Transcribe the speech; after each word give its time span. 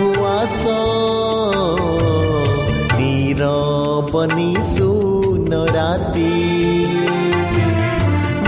बुवास। 0.00 0.60
चिर 2.96 3.40
पनि 4.12 4.54
सुन 4.58 5.52
राति। 5.52 6.34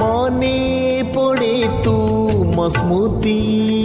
मने 0.00 1.03
पढे 1.16 1.66
म 2.56 2.69
स्मृति। 2.69 3.75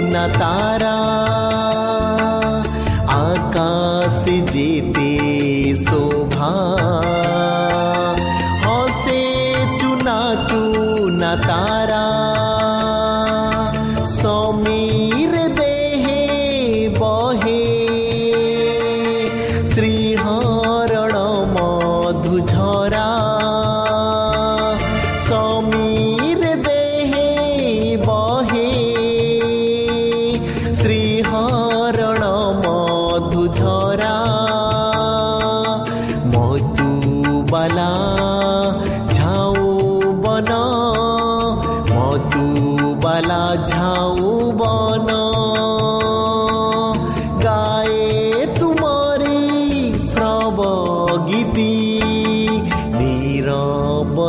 न 0.00 0.32
तारा। 0.38 1.73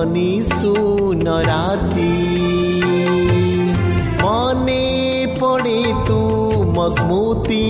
নীরবনি 0.05 0.31
সুন 0.53 1.27
রাতি 1.49 2.12
মনে 4.22 4.84
পড়ে 5.41 5.81
তুম 6.06 6.75
স্মৃতি 6.97 7.66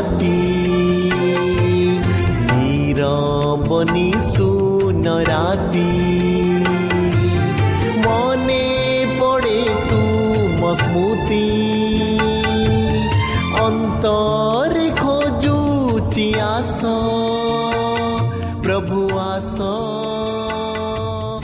সুনরাতি 0.00 0.38
নীরবনি 2.50 4.08
সুনরাতি 4.32 5.90
মনে 8.04 8.66
পড়ে 9.20 9.60
তুম 9.88 10.60
স্মৃতি 10.80 11.46
অন্তরে 13.64 14.86
খোঁজুচি 15.00 16.28
আস 16.54 16.78
প্রভু 18.64 18.98
আস 19.30 19.56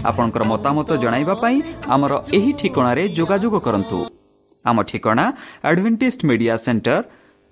ଆପଣଙ୍କର 0.09 0.43
ମତାମତ 0.53 0.88
ଜଣାଇବା 1.03 1.35
ପାଇଁ 1.43 1.56
ଆମର 1.94 2.12
ଏହି 2.37 2.50
ଠିକଣାରେ 2.61 3.03
ଯୋଗାଯୋଗ 3.19 3.55
କରନ୍ତୁ 3.67 3.99
ଆମ 4.64 4.76
ଠିକଣା 4.91 5.25
ଆଡଭେଣ୍ଟିସ୍ଡ 5.69 6.20
ମିଡିଆ 6.29 6.55
ସେଣ୍ଟର 6.67 6.97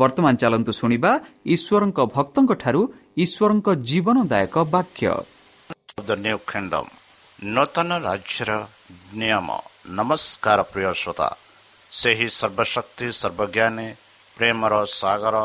ବର୍ତ୍ତମାନ 0.00 0.32
ଚାଲନ୍ତୁ 0.42 0.72
ଶୁଣିବା 0.80 1.12
ଈଶ୍ୱରଙ୍କ 1.54 1.98
ଭକ୍ତଙ୍କଠାରୁ 2.14 2.80
ଈଶ୍ୱରଙ୍କ 3.24 3.68
ଜୀବନଦାୟକ 3.88 4.54
ବାକ୍ୟ। 4.74 5.06
ନୂତନ 7.54 7.90
ରାଜ୍ୟର 8.08 8.50
ନିୟମ। 9.20 9.48
ନମସ୍କାର 9.98 10.58
ପ୍ରିୟ 10.72 10.92
ଶ୍ରୋତା। 11.00 11.28
ସେହି 11.92 12.28
ସର୍ବଶକ୍ତି 12.40 13.06
ସର୍ବଜ୍ଞାନୀ 13.20 13.88
ପ୍ରେମର 14.36 14.74
ସାଗର 15.00 15.36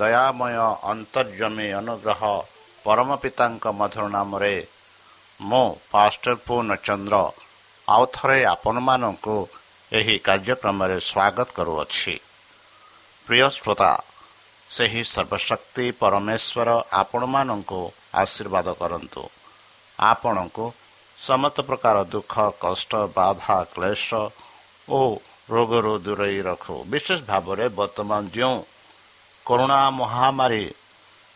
ଦୟାମୟ 0.00 0.56
ଅନ୍ତର୍ଜମୀ 0.92 1.68
ଅନୁଗ୍ରହ 1.80 2.22
ପରମ 2.84 3.10
ପିତାଙ୍କ 3.22 3.64
ମଧୁର 3.80 4.04
ନାମରେ 4.16 4.54
ମୁଁ 5.40 5.66
ପାଷ୍ଟର 5.92 6.34
ପୂର୍ଣ୍ଣଚନ୍ଦ୍ର 6.46 7.16
ଆଉ 7.88 8.04
ଥରେ 8.14 8.38
ଆପଣମାନଙ୍କୁ 8.54 9.36
ଏହି 9.92 10.16
କାର୍ଯ୍ୟକ୍ରମରେ 10.26 10.96
ସ୍ୱାଗତ 11.10 11.48
କରୁଅଛି। 11.56 12.14
ପ୍ରିୟ 13.28 13.48
ଶ୍ରୋତା 13.56 13.92
ସେହି 14.70 15.02
ସର୍ବଶକ୍ତି 15.04 15.86
ପରମେଶ୍ୱର 16.00 16.68
ଆପଣମାନଙ୍କୁ 17.02 17.80
ଆଶୀର୍ବାଦ 18.22 18.66
କରନ୍ତୁ। 18.80 19.22
ଆପଣଙ୍କୁ 19.98 20.64
ସମସ୍ତ 21.18 21.56
ପ୍ରକାର 21.68 21.96
ଦୁଃଖ 22.14 22.34
କଷ୍ଟ 22.64 22.92
ବାଧା 23.16 23.58
କ୍ଲେଶ 23.74 24.08
ଓ 24.88 25.00
ରୋଗରୁ 25.50 25.94
ଦୂରେଇ 26.06 26.40
ରଖୁ। 26.48 26.76
ବିଶେଷ 26.92 27.20
ଭାବରେ 27.30 27.66
ବର୍ତ୍ତମାନ 27.78 28.22
ଯେଉଁ 28.36 28.58
କରୋନା 29.46 29.80
ମହାମାରୀ 30.00 30.64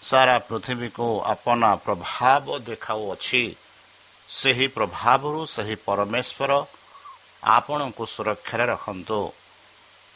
ସାରା 0.03 0.37
ପୃଥିବୀକୁ 0.49 1.09
ଆପନା 1.35 1.71
ପ୍ରଭାବ 1.85 2.45
ଦେଖାଉଅଛି 2.69 3.45
ସେହି 4.39 4.67
ପ୍ରଭାବରୁ 4.77 5.41
ସେହି 5.55 5.77
ପରମେଶ୍ୱର 5.87 6.51
ଆପଣଙ୍କୁ 7.57 8.05
ସୁରକ୍ଷାରେ 8.15 8.65
ରଖନ୍ତୁ। 8.73 9.21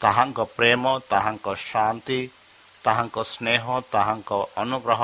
ତାହାଙ୍କ 0.00 0.38
ପ୍ରେମ 0.56 0.84
ତାହାଙ୍କ 1.10 1.46
ଶାନ୍ତି 1.68 2.20
ତାହାଙ୍କ 2.84 3.16
ସ୍ନେହ 3.32 3.64
ତାହାଙ୍କ 3.92 4.30
ଅନୁଗ୍ରହ 4.56 5.02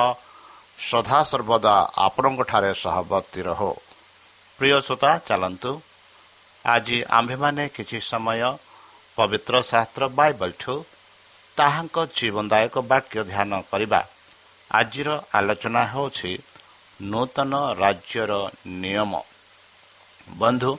ସଦାସର୍ବଦା 0.91 1.77
ଆପଣଙ୍କଠାରେ 2.07 2.73
ସହବର୍ତ୍ତୀ 2.75 3.41
ରହୁ। 3.49 3.73
ପ୍ରିୟ 4.59 4.77
ଶ୍ରୋତା 4.87 5.11
ଚାଲନ୍ତୁ। 5.29 5.73
ଆଜି 6.65 6.99
ଆମ୍ଭେମାନେ 7.19 7.65
କିଛି 7.77 7.99
ସମୟ 8.11 8.43
ପବିତ୍ର 9.17 9.55
ଶାସ୍ତ୍ର 9.71 10.03
ବାଇବଲଠୁ 10.19 10.75
ତାହାଙ୍କ 11.57 11.97
ଜୀବନଦାୟକ 12.17 12.75
ବାକ୍ୟ 12.93 13.19
ଧ୍ୟାନ 13.31 13.51
କରିବା। 13.71 14.01
ଆଜିର 14.71 15.09
ଆଲୋଚନା 15.35 15.83
ହେଉଛି 15.93 16.33
ନୂତନ 17.03 17.53
ରାଜ୍ୟର 17.83 18.33
ନିୟମ। 18.83 19.13
ବନ୍ଧୁ 20.39 20.73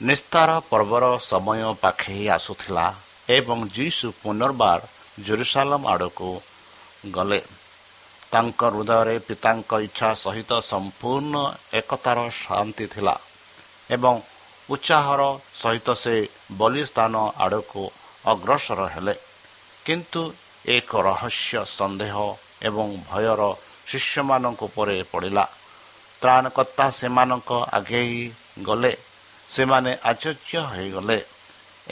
ନିସ୍ତାର 0.00 0.50
ପର୍ବର 0.70 1.04
ସମୟ 1.22 1.74
ପାଖେଇ 1.80 2.28
ଆସୁଥିଲା 2.28 2.86
ଏବଂ 3.28 3.58
ଯୀଶୁ 3.68 4.06
ପୁନର୍ବାର 4.22 4.80
ଜେରୁସାଲମ 5.26 5.82
ଆଡ଼କୁ 5.88 6.30
ଗଲେ। 7.14 7.40
ତାଙ୍କ 8.32 8.60
ହୃଦୟରେ 8.74 9.16
ପିତାଙ୍କ 9.18 9.70
ଇଚ୍ଛା 9.86 10.10
ସହିତ 10.14 10.50
ସମ୍ପୂର୍ଣ୍ଣ 10.70 11.34
ଏକତାର 11.80 12.18
ଶାନ୍ତି 12.40 12.86
ଥିଲା 12.86 13.14
ଏବଂ 13.90 14.14
ଉତ୍ସାହର 14.70 15.22
ସହିତ 15.62 15.88
ସେ 15.94 16.14
ବଳିସ୍ଥାନ 16.58 17.14
ଆଡ଼କୁ 17.44 17.82
ଅଗ୍ରସର 18.26 18.80
ହେଲେ। 18.94 19.14
କିନ୍ତୁ 19.84 20.22
ଏକ 20.66 20.90
ରହସ୍ୟ 21.08 21.64
ସନ୍ଦେହ 21.78 22.14
ଏବଂ 22.68 22.86
ଭୟର 23.10 23.42
ଶିଷ୍ୟମାନଙ୍କ 23.86 24.60
ଉପରେ 24.64 24.96
ପଡ଼ିଲା। 25.12 25.44
ତ୍ରାଣକର୍ତ୍ତା 26.20 26.86
ସେମାନଙ୍କ 26.90 27.50
ଆଗେଇ 27.78 28.18
ଗଲେ। 28.62 28.92
ସେମାନେ 29.50 29.90
ଆଚର୍ଯ୍ୟ 30.10 30.60
ହୋଇଗଲେ 30.72 31.18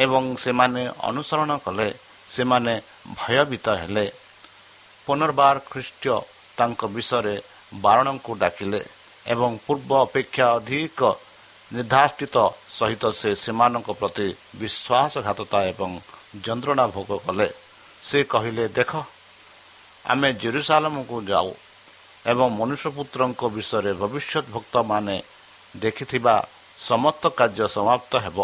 ଏବଂ 0.04 0.22
ସେମାନେ 0.44 0.82
ଅନୁସରଣ 1.08 1.50
କଲେ 1.64 1.88
ସେମାନେ 2.34 2.74
ଭୟଭୀତ 3.18 3.66
ହେଲେ। 3.80 4.06
ପୁନର୍ବାର 5.06 5.56
ଖ୍ରୀଷ୍ଟ 5.70 6.04
ତାଙ୍କ 6.58 6.80
ବିଷୟରେ 6.94 7.36
ବାରଣଙ୍କୁ 7.84 8.32
ଡାକିଲେ 8.42 8.80
ଏବଂ 9.32 9.50
ପୂର୍ବ 9.66 9.90
ଅପେକ୍ଷା 10.06 10.46
ଅଧିକ 10.56 11.00
ନିର୍ଦ୍ଧାଷ୍ଟିତ 11.72 12.36
ସହିତ 12.78 13.04
ସେ 13.20 13.30
ସେମାନଙ୍କ 13.44 13.88
ପ୍ରତି 14.00 14.28
ବିଶ୍ୱାସଘାତତା 14.60 15.58
ଏବଂ 15.72 15.90
ଯନ୍ତ୍ରଣା 16.44 16.84
ଭୋଗ 16.94 17.10
କଲେ। 17.26 17.48
ସେ 18.08 18.18
କହିଲେ 18.32 18.64
ଦେଖ 18.76 18.92
ଆମେ 20.12 20.28
ଜେରୁସାଲମକୁ 20.42 21.16
ଯାଉ 21.30 21.48
ଏବଂ 22.32 22.46
ମନୁଷ୍ୟପୁତ୍ରଙ୍କ 22.60 23.42
ବିଷୟରେ 23.56 23.92
ଭବିଷ୍ୟତ 24.02 24.44
ଭକ୍ତମାନେ 24.54 25.16
ଦେଖିଥିବା 25.74 26.34
ସମସ୍ତ 26.88 27.22
କାର୍ଯ୍ୟ 27.38 27.66
ସମାପ୍ତ 27.76 28.12
ହେବ। 28.24 28.38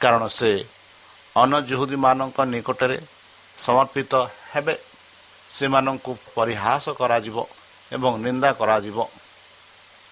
କାରଣ 0.00 0.22
ସେ 0.28 0.50
ଅନଜୁହୁଦୀମାନଙ୍କ 1.36 2.38
ନିକଟରେ 2.52 2.98
ସମର୍ପିତ 3.58 4.12
ହେବେ। 4.52 4.74
ସେମାନଙ୍କୁ 5.50 6.12
ପରିହାସ 6.36 6.84
କରାଯିବ 7.00 7.36
ଏବଂ 7.92 8.12
ନିନ୍ଦା 8.24 8.50
କରାଯିବ 8.60 8.98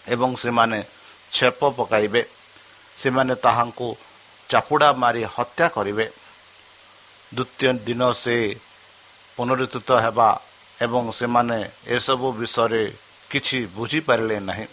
ଏବଂ 0.09 0.31
ସେମାନେ 0.43 0.79
ଛେପ 1.33 1.61
ପକାଇବେ। 1.79 2.23
ସେମାନେ 2.97 3.35
ତାହାଙ୍କୁ 3.45 3.89
ଚାପୁଡ଼ା 4.51 4.89
ମାରି 4.93 5.23
ହତ୍ୟା 5.35 5.67
କରିବେ। 5.69 6.07
ଦ୍ୱିତୀୟ 7.35 7.71
ଦିନ 7.87 8.03
ସେ 8.13 8.37
ପୁନରୁତ୍ଥିତ 9.37 9.91
ହେବା 10.05 10.29
ଏବଂ 10.83 11.03
ସେମାନେ 11.13 11.59
ଏସବୁ 11.87 12.27
ବିଷୟରେ 12.33 12.83
କିଛି 13.31 13.59
ବୁଝିପାରିଲେ 13.77 14.39
ନାହିଁ। 14.41 14.67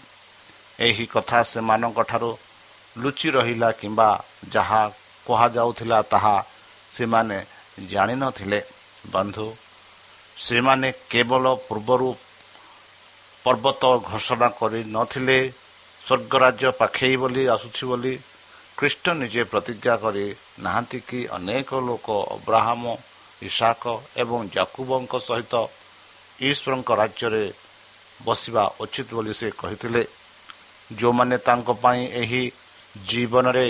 ଏହି 0.79 1.05
କଥା 1.05 1.39
ସେମାନଙ୍କଠାରୁ 1.51 2.31
ଲୁଚି 2.97 3.29
ରହିଲା 3.37 3.69
କିମ୍ବା 3.79 4.09
ଯାହା 4.53 4.83
କୁହାଯାଉଥିଲା 5.27 5.99
ତାହା 6.11 6.35
ସେମାନେ 6.91 7.37
ଜାଣିନଥିଲେ। 7.91 8.59
ବନ୍ଧୁ 9.13 9.47
ସେମାନେ 10.37 10.89
କେବଳ 11.11 11.45
ପୂର୍ବରୁ 11.67 12.09
ପର୍ବତ 13.45 13.81
ଘୋଷଣା 14.09 14.47
କରିନଥିଲେ 14.59 15.37
ସ୍ୱର୍ଗରାଜ୍ୟ 16.05 16.69
ପାଖେଇ 16.79 17.15
ବୋଲି 17.21 17.43
ଆସୁଛି 17.55 17.83
ବୋଲି 17.89 18.13
ଖ୍ରୀଷ୍ଟ 18.77 19.05
ନିଜେ 19.21 19.43
ପ୍ରତିଜ୍ଞା 19.51 19.95
କରି 20.03 20.25
ନାହାନ୍ତି 20.65 20.99
କି 21.09 21.19
ଅନେକ 21.37 21.69
ଲୋକ 21.87 22.07
ଅବ୍ରାହମ 22.35 22.83
ଇଶାକ 23.47 23.83
ଏବଂ 24.21 24.39
ଜାକୁବଙ୍କ 24.55 25.13
ସହିତ 25.27 25.53
ଈଶ୍ୱରଙ୍କ 26.49 26.89
ରାଜ୍ୟରେ 27.01 27.45
ବସିବା 28.25 28.63
ଉଚିତ 28.83 29.07
ବୋଲି 29.17 29.33
ସେ 29.39 29.47
କହିଥିଲେ। 29.61 30.03
ଯେଉଁମାନେ 30.97 31.37
ତାଙ୍କ 31.47 31.67
ପାଇଁ 31.83 32.01
ଏହି 32.21 32.43
ଜୀବନରେ 33.09 33.67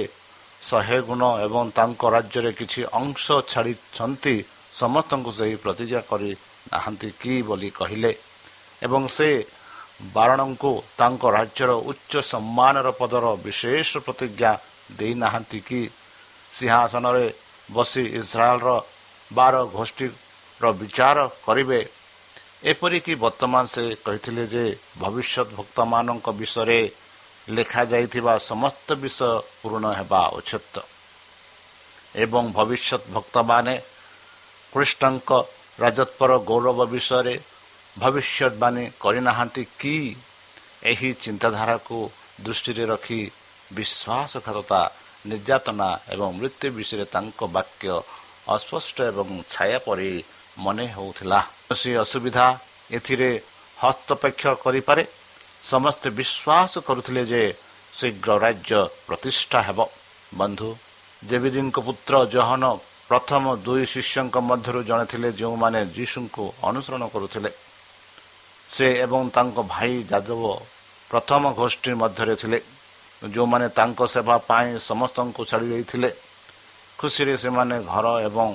ଶହେ 0.70 1.00
ଗୁଣ 1.02 1.22
ଏବଂ 1.46 1.64
ତାଙ୍କ 1.78 2.02
ରାଜ୍ୟରେ 2.16 2.52
କିଛି 2.52 2.82
ଅଂଶ 3.00 3.26
ଛାଡ଼ିଛନ୍ତି 3.52 4.36
ସମସ୍ତଙ୍କୁ 4.80 5.32
ସେହି 5.32 5.56
ପ୍ରତିଜ୍ଞା 5.56 6.02
କରି 6.10 6.32
ନାହାନ୍ତି 6.72 7.10
କି 7.22 7.34
ବୋଲି 7.42 7.70
କହିଲେ। 7.70 8.12
ଏବଂ 8.84 9.04
ସେ 9.08 9.30
ବାରଣଙ୍କୁ 10.14 10.72
ତାଙ୍କ 10.98 11.24
ରାଜ୍ୟର 11.38 11.72
ଉଚ୍ଚ 11.90 12.14
ସମ୍ମାନର 12.32 12.88
ପଦର 12.92 13.26
ବିଶେଷ 13.46 13.90
ପ୍ରତିଜ୍ଞା 13.98 14.52
ଦେଇନାହାନ୍ତି 14.98 15.60
କି? 15.60 15.82
ସିଂହାସନରେ 16.54 17.26
ବସି 17.72 18.04
ଇସ୍ରାଏଲର 18.20 18.70
ବାର 19.34 19.56
ଗୋଷ୍ଠୀର 19.76 20.66
ବିଚାର 20.80 21.18
କରିବେ। 21.46 21.80
ଏପରିକି 22.64 23.14
ବର୍ତ୍ତମାନ 23.16 23.64
ସେ 23.66 23.84
କହିଥିଲେ 24.06 24.44
ଯେ 24.48 24.66
ଭବିଷ୍ୟତ 25.00 25.48
ଭକ୍ତମାନଙ୍କ 25.58 26.28
ବିଷୟରେ 26.40 26.80
ଲେଖାଯାଇଥିବା 27.50 28.38
ସମସ୍ତ 28.40 28.88
ବିଷୟ 28.94 29.42
ପୂରଣ 29.62 29.86
ହେବା 29.94 30.22
ଉଚିତ। 30.28 30.76
ଏବଂ 32.16 32.44
ଭବିଷ୍ୟତ 32.52 33.02
ଭକ୍ତମାନେ 33.14 33.82
କୃଷ୍ଣଙ୍କ 34.74 35.30
ରାଜତ୍ୱର 35.80 36.32
ଗୌରବ 36.50 36.80
ବିଷୟରେ 36.86 37.36
ଭବିଷ୍ୟତବାଣୀ 38.00 38.84
କରିନାହାନ୍ତି 39.00 39.64
କି? 39.80 40.16
ଏହି 40.84 41.10
ଚିନ୍ତାଧାରାକୁ 41.14 41.98
ଦୃଷ୍ଟିରେ 42.44 42.86
ରଖି 42.86 43.22
ବିଶ୍ୱାସଘାତତା 43.74 44.82
ନିର୍ଯାତନା 45.26 45.90
ଏବଂ 46.10 46.30
ମୃତ୍ୟୁ 46.40 46.68
ବିଷୟରେ 46.78 47.06
ତାଙ୍କ 47.06 47.40
ବାକ୍ୟ 47.56 47.88
ଅସ୍ପଷ୍ଟ 48.56 48.98
ଏବଂ 49.02 49.28
ଛାୟା 49.52 49.80
ପରି 49.86 50.12
ମନେ 50.58 50.86
ହେଉଥିଲା। 50.86 51.40
କୌଣସି 51.42 51.92
ଅସୁବିଧା 52.04 52.48
ଏଥିରେ 52.92 53.30
ହସ୍ତପେକ୍ଷ 53.82 54.44
କରିପାରେ? 54.64 55.04
ସମସ୍ତେ 55.72 56.08
ବିଶ୍ୱାସ 56.18 56.72
କରୁଥିଲେ 56.88 57.24
ଯେ 57.32 57.42
ଶୀଘ୍ର 57.98 58.30
ରାଜ୍ୟ 58.46 58.80
ପ୍ରତିଷ୍ଠା 59.08 59.60
ହେବ। 59.68 59.80
ବନ୍ଧୁ 60.40 60.70
ଦେବୀଦୀଙ୍କ 61.30 61.78
ପୁତ୍ର 61.88 62.14
ଜହନ 62.36 62.64
ପ୍ରଥମ 63.10 63.44
ଦୁଇ 63.66 63.84
ଶିଷ୍ୟଙ୍କ 63.94 64.36
ମଧ୍ୟରୁ 64.50 64.80
ଜଣେ 64.90 65.06
ଥିଲେ 65.12 65.30
ଯେଉଁମାନେ 65.40 65.80
ଯୀଶୁଙ୍କୁ 65.96 66.44
ଅନୁସରଣ 66.70 67.04
କରୁଥିଲେ। 67.14 67.52
ସେ 68.76 68.88
ଏବଂ 69.06 69.22
ତାଙ୍କ 69.36 69.58
ଭାଇ 69.74 69.94
ଯାଦବ 70.12 70.44
ପ୍ରଥମ 71.12 71.44
ଗୋଷ୍ଠୀ 71.60 71.92
ମଧ୍ୟରେ 72.02 72.36
ଥିଲେ। 72.42 72.60
ଯେଉଁମାନେ 73.34 73.68
ତାଙ୍କ 73.78 74.00
ସେବା 74.14 74.36
ପାଇଁ 74.50 74.70
ସମସ୍ତଙ୍କୁ 74.90 75.42
ଛାଡ଼ି 75.50 75.68
ଦେଇଥିଲେ। 75.74 76.10
ଖୁସିରେ 77.00 77.36
ସେମାନେ 77.44 77.76
ଘର 77.92 78.06
ଏବଂ 78.28 78.50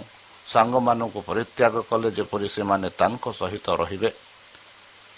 ସାଙ୍ଗମାନଙ୍କୁ 0.53 1.21
ପରିତ୍ୟାଗ 1.29 1.75
କଲେ 1.91 2.09
ଯେପରି 2.17 2.49
ସେମାନେ 2.57 2.89
ତାଙ୍କ 3.01 3.25
ସହିତ 3.41 3.67
ରହିବେ। 3.81 4.11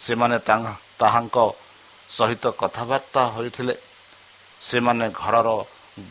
ସେମାନେ 0.05 0.37
ତାହାଙ୍କ 1.01 1.37
ସହିତ 2.17 2.45
କଥାବାର୍ତ୍ତା 2.61 3.23
ହୋଇଥିଲେ। 3.35 3.75
ସେମାନେ 4.63 5.07
ଘରର 5.15 5.49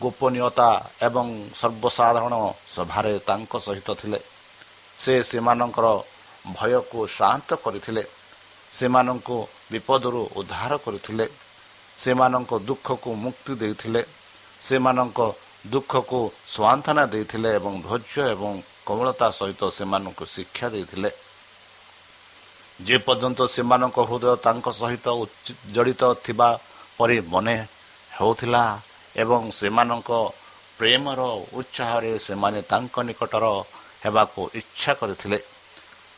ଗୋପନୀୟତା 0.02 0.70
ଏବଂ 1.02 1.28
ସର୍ବସାଧାରଣ 1.62 2.34
ସଭାରେ 2.76 3.14
ତାଙ୍କ 3.20 3.54
ସହିତ 3.66 3.90
ଥିଲେ। 4.02 4.20
ସେ 5.00 5.14
ସେମାନଙ୍କର 5.24 5.88
ଭୟକୁ 6.54 7.00
ଶାନ୍ତ 7.08 7.50
କରିଥିଲେ। 7.64 8.04
ସେମାନଙ୍କୁ 8.78 9.38
ବିପଦରୁ 9.72 10.22
ଉଦ୍ଧାର 10.40 10.72
କରିଥିଲେ। 10.86 11.26
ସେମାନଙ୍କ 12.04 12.52
ଦୁଃଖକୁ 12.68 13.10
ମୁକ୍ତି 13.16 13.54
ଦେଇଥିଲେ। 13.56 14.02
ସେମାନଙ୍କ 14.68 15.20
ଦୁଃଖକୁ 15.72 16.20
ସ୍ୱାନ୍ତନା 16.54 17.04
ଦେଇଥିଲେ 17.06 17.50
ଏବଂ 17.56 17.74
ଧୈର୍ଯ୍ୟ 17.82 18.24
ଏବଂ 18.36 18.52
କୋମଳତା 18.86 19.28
ସହିତ 19.30 19.62
ସେମାନଙ୍କୁ 19.70 20.26
ଶିକ୍ଷା 20.26 20.68
ଦେଇଥିଲେ। 20.70 21.10
ଯେପର୍ଯ୍ୟନ୍ତ 22.80 23.40
ସେମାନଙ୍କ 23.56 23.98
ହୃଦୟ 24.10 24.36
ତାଙ୍କ 24.46 24.66
ସହିତ 24.80 25.08
ଜଡ଼ିତ 25.76 26.04
ଥିବା 26.26 26.50
ପରି 26.98 27.18
ମନେ 27.34 27.56
ହେଉଥିଲା 28.18 28.64
ଏବଂ 29.24 29.42
ସେମାନଙ୍କ 29.60 30.10
ପ୍ରେମର 30.78 31.22
ଉତ୍ସାହରେ 31.60 32.12
ସେମାନେ 32.28 32.60
ତାଙ୍କ 32.72 32.96
ନିକଟର 33.08 33.46
ହେବାକୁ 34.04 34.42
ଇଚ୍ଛା 34.60 34.92
କରିଥିଲେ। 35.00 35.40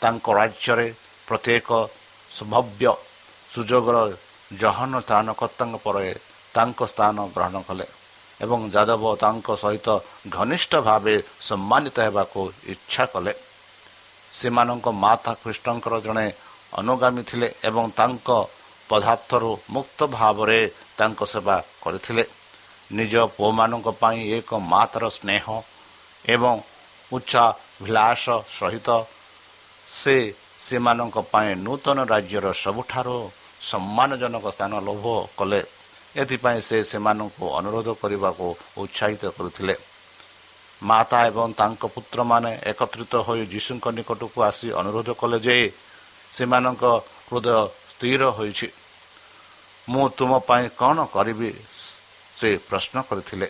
ତାଙ୍କ 0.01 0.25
ରାଜ୍ୟରେ 0.39 0.87
ପ୍ରତ୍ୟେକ 1.27 1.69
ସମ୍ଭବ୍ୟ 2.37 2.85
ସୁଯୋଗର 3.53 3.97
ଜହନ 4.61 4.93
ସ୍ଥାନକର୍ତ୍ତାଙ୍କ 5.05 5.75
ପରେ 5.85 6.07
ତାଙ୍କ 6.55 6.79
ସ୍ଥାନ 6.93 7.15
ଗ୍ରହଣ 7.35 7.55
କଲେ 7.67 7.85
ଏବଂ 8.43 8.59
ଯାଦବ 8.75 9.03
ତାଙ୍କ 9.23 9.47
ସହିତ 9.63 9.87
ଘନିଷ୍ଠ 10.37 10.71
ଭାବେ 10.87 11.15
ସମ୍ମାନିତ 11.47 11.97
ହେବାକୁ 12.07 12.41
ଇଚ୍ଛା 12.73 13.03
କଲେ। 13.13 13.33
ସେମାନଙ୍କ 14.39 14.87
ମାତା 15.03 15.31
କୃଷ୍ଣଙ୍କର 15.41 15.95
ଜଣେ 16.05 16.27
ଅନୁଗାମୀ 16.79 17.21
ଥିଲେ 17.29 17.47
ଏବଂ 17.69 17.85
ତାଙ୍କ 17.99 18.29
ପଦାର୍ଥରୁ 18.89 19.51
ମୁକ୍ତ 19.75 19.99
ଭାବରେ 20.17 20.59
ତାଙ୍କ 20.97 21.19
ସେବା 21.33 21.55
କରିଥିଲେ। 21.83 22.23
ନିଜ 22.97 23.13
ପୁଅମାନଙ୍କ 23.35 23.87
ପାଇଁ 24.01 24.19
ଏକ 24.37 24.49
ମାତାର 24.73 25.03
ସ୍ନେହ 25.17 25.45
ଏବଂ 26.25 26.55
ଉଚ୍ଚାଭିଳାଷ 27.11 28.23
ସହିତ 28.57 28.89
ସେ 29.99 30.15
ସେମାନଙ୍କ 30.65 31.17
ପାଇଁ 31.33 31.49
ନୂତନ 31.65 31.97
ରାଜ୍ୟର 32.13 32.45
ସବୁଠାରୁ 32.63 33.17
ସମ୍ମାନଜନକ 33.69 34.45
ସ୍ଥାନ 34.55 34.73
ଲୋଭ 34.87 35.05
କଲେ। 35.37 35.61
ଏଥିପାଇଁ 36.21 36.59
ସେ 36.67 36.77
ସେମାନଙ୍କୁ 36.91 37.45
ଅନୁରୋଧ 37.59 37.87
କରିବାକୁ 38.01 38.47
ଉତ୍ସାହିତ 38.81 39.23
କରୁଥିଲେ। 39.37 39.75
ମାତା 40.83 41.17
ଏବଂ 41.25 41.47
ତାଙ୍କ 41.53 41.81
ପୁତ୍ରମାନେ 41.95 42.51
ଏକତ୍ରିତ 42.65 43.13
ହୋଇ 43.15 43.41
ଯୀଶୁଙ୍କ 43.45 43.85
ନିକଟକୁ 43.97 44.37
ଆସି 44.43 44.67
ଅନୁରୋଧ 44.79 45.09
କଲେ 45.21 45.37
ଯେ 45.39 45.55
ସେମାନଙ୍କ 46.33 46.83
ହୃଦୟ 47.27 47.47
ସ୍ଥିର 47.91 48.21
ହୋଇଛି। 48.37 48.67
ମୁଁ 49.89 50.05
ତୁମ 50.17 50.31
ପାଇଁ 50.47 50.65
କ'ଣ 50.79 50.97
କରିବି? 51.15 51.51
ସେ 52.39 52.49
ପ୍ରଶ୍ନ 52.69 52.95
କରିଥିଲେ। 53.09 53.47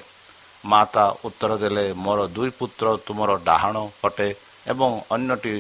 ମାତା 0.66 1.04
ଉତ୍ତର 1.26 1.52
ଦେଲେ 1.58 1.86
ମୋର 1.94 2.20
ଦୁଇ 2.28 2.50
ପୁତ୍ର 2.60 2.86
ତୁମର 3.06 3.32
ଡାହାଣ 3.46 3.76
ପଟେ 4.02 4.28
ଏବଂ 4.68 4.92
ଅନ୍ୟଟି 5.12 5.56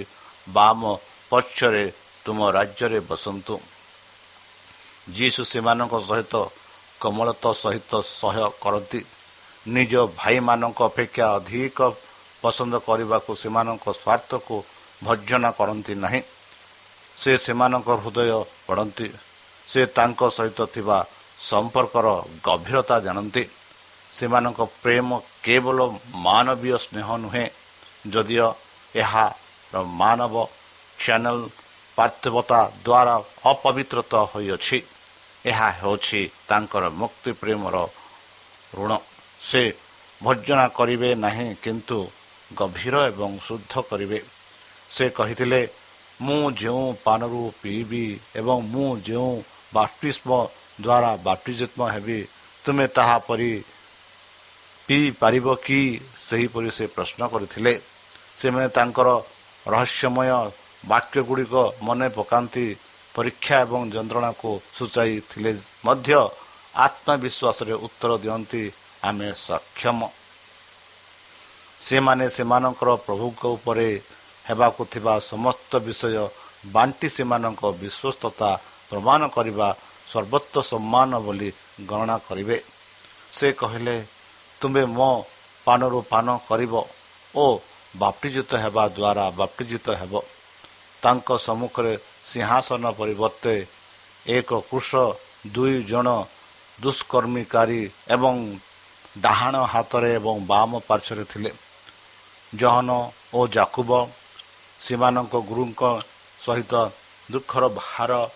ବାମ 0.48 0.82
ପଛରେ 1.30 1.86
ତୁମ 2.25 2.39
ରାଜ୍ୟରେ 2.51 3.00
ବସନ୍ତୁ। 3.10 3.56
ଯୀଶୁ 5.13 5.42
ସେମାନଙ୍କ 5.44 5.94
ସହିତ 6.10 6.34
କୋମଳତା 7.01 7.50
ସହିତ 7.53 7.92
ସହ୍ୟ 8.20 8.46
କରନ୍ତି। 8.62 9.00
ନିଜ 9.65 9.93
ଭାଇମାନଙ୍କ 10.20 10.79
ଅପେକ୍ଷା 10.91 11.25
ଅଧିକ 11.38 11.79
ପସନ୍ଦ 12.43 12.74
କରିବାକୁ 12.88 13.32
ସେମାନଙ୍କ 13.43 13.86
ସ୍ୱାର୍ଥକୁ 14.01 14.55
ଭର୍ଜନା 15.03 15.50
କରନ୍ତି 15.60 15.93
ନାହିଁ। 15.96 16.22
ସେ 17.22 17.32
ସେମାନଙ୍କ 17.46 17.89
ହୃଦୟ 18.03 18.32
ପଢ଼ନ୍ତି 18.67 19.08
ସେ 19.67 19.82
ତାଙ୍କ 19.98 20.22
ସହିତ 20.38 20.60
ଥିବା 20.75 20.98
ସମ୍ପର୍କର 21.50 22.08
ଗଭୀରତା 22.43 22.96
ଜାଣନ୍ତି। 23.05 23.43
ସେମାନଙ୍କ 24.17 24.60
ପ୍ରେମ 24.84 25.10
କେବଳ 25.43 25.77
ମାନବୀୟ 26.27 26.75
ସ୍ନେହ 26.86 27.08
ନୁହେଁ 27.24 27.46
ଯଦିଓ 28.13 28.48
ଏହାର 28.96 29.75
ମାନବ 30.01 30.36
ଚ୍ୟାନେଲ 31.00 31.39
ପାର୍ଥିବତା 31.98 32.60
ଦ୍ୱାରା 32.86 33.15
ଅପବିତ୍ରତା 33.51 34.20
ହୋଇଅଛି। 34.32 34.77
ଏହା 35.46 35.67
ହେଉଛି 35.79 36.22
ତାଙ୍କର 36.50 36.84
ମୁକ୍ତି 37.00 37.32
ପ୍ରେମର 37.41 37.75
ଋଣ। 38.77 38.91
ସେ 39.50 39.64
ଭର୍ଜନା 40.22 40.66
କରିବେ 40.78 41.10
ନାହିଁ 41.26 41.50
କିନ୍ତୁ 41.64 42.00
ଗଭୀର 42.60 42.96
ଏବଂ 43.12 43.32
ଶୁଦ୍ଧ 43.48 43.74
କରିବେ। 43.90 44.20
ସେ 44.96 45.06
କହିଥିଲେ 45.18 45.62
ମୁଁ 46.22 46.44
ଯେଉଁ 46.62 46.86
ପାନରୁ 47.06 47.44
ପିଇବି 47.62 48.06
ଏବଂ 48.40 48.58
ମୁଁ 48.74 48.90
ଯେଉଁ 49.08 49.32
ବାପ୍ଟିସ୍ମ 49.74 50.30
ଦ୍ୱାରା 50.84 51.12
ବାପ୍ଟିଜିତ୍ମ 51.28 51.82
ହେବି 51.94 52.20
ତୁମେ 52.66 52.86
ତାହା 52.98 53.18
ପରି 53.28 53.52
ପିଇପାରିବ 54.88 55.48
କି? 55.66 55.82
ସେହିପରି 56.28 56.70
ସେ 56.78 56.86
ପ୍ରଶ୍ନ 56.96 57.22
କରିଥିଲେ। 57.34 57.74
ସେମାନେ 58.40 58.68
ତାଙ୍କର 58.78 59.10
ରହସ୍ୟମୟ 59.66 60.30
ବାକ୍ୟ 60.92 61.20
ଗୁଡ଼ିକ 61.28 61.56
ମନେ 61.88 62.08
ପକାନ୍ତି 62.18 62.66
ପରୀକ୍ଷା 63.16 63.56
ଏବଂ 63.66 63.82
ଯନ୍ତ୍ରଣାକୁ 63.96 64.50
ସୂଚାଇଥିଲେ 64.78 65.52
ମଧ୍ୟ 65.86 66.12
ଆତ୍ମବିଶ୍ୱାସରେ 66.86 67.74
ଉତ୍ତର 67.86 68.12
ଦିଅନ୍ତି 68.24 68.64
ଆମେ 69.04 69.30
ସକ୍ଷମ। 69.48 70.00
ସେମାନେ 71.82 72.26
ସେମାନଙ୍କର 72.36 72.90
ପ୍ରଭୁଙ୍କ 73.06 73.42
ଉପରେ 73.58 73.88
ହେବାକୁ 74.48 74.82
ଥିବା 74.94 75.14
ସମସ୍ତ 75.32 75.72
ବିଷୟ 75.86 76.16
ବାଣ୍ଟି 76.76 77.08
ସେମାନଙ୍କ 77.16 77.62
ବିଶ୍ୱସ୍ତତା 77.82 78.50
ପ୍ରମାଣ 78.90 79.22
କରିବା 79.36 79.68
ସର୍ବୋତ୍ତ 80.12 80.56
ସମ୍ମାନ 80.72 81.12
ବୋଲି 81.26 81.50
ଗଣନା 81.90 82.18
କରିବେ। 82.28 82.58
ସେ 83.38 83.48
କହିଲେ 83.62 83.96
ତୁମେ 84.62 84.84
ମୋ 84.98 85.12
ପାନରୁ 85.66 86.00
ପାନ 86.14 86.28
କରିବ 86.50 86.74
ଓ 87.36 87.46
ବାପ୍ଟିଜିତ 88.02 88.52
ହେବା 88.64 88.84
ଦ୍ୱାରା 88.98 89.26
ବାପ୍ଟିଜିତ 89.40 89.88
ହେବ। 90.02 90.14
ତାଙ୍କ 91.04 91.28
ସମ୍ମୁଖରେ 91.46 91.94
ସିଂହାସନ 92.30 92.84
ପରିବର୍ତ୍ତେ 93.00 93.56
ଏକ 94.28 94.50
କୃଷ 94.70 94.92
ଦୁଇ 95.54 95.76
ଜଣ 95.84 96.08
ଦୁଷ୍କର୍ମୀକାରୀ 96.82 97.82
ଏବଂ 98.16 98.36
ଡାହାଣ 99.22 99.55
ହାତରେ 99.63 100.13
ଏବଂ 100.13 100.36
ବାମ 100.48 100.79
ପାର୍ଶ୍ୱରେ 100.88 101.24
ଥିଲେ। 101.24 101.51
ଜହନ 102.55 102.89
ଓ 103.34 103.48
ଜାକୁବ 103.48 104.10
ସେମାନଙ୍କ 104.82 105.36
ଗୁରୁଙ୍କ 105.36 105.82
ସହିତ 106.46 106.74
ଦୁଃଖର 107.32 107.63
ଭାର 107.67 108.29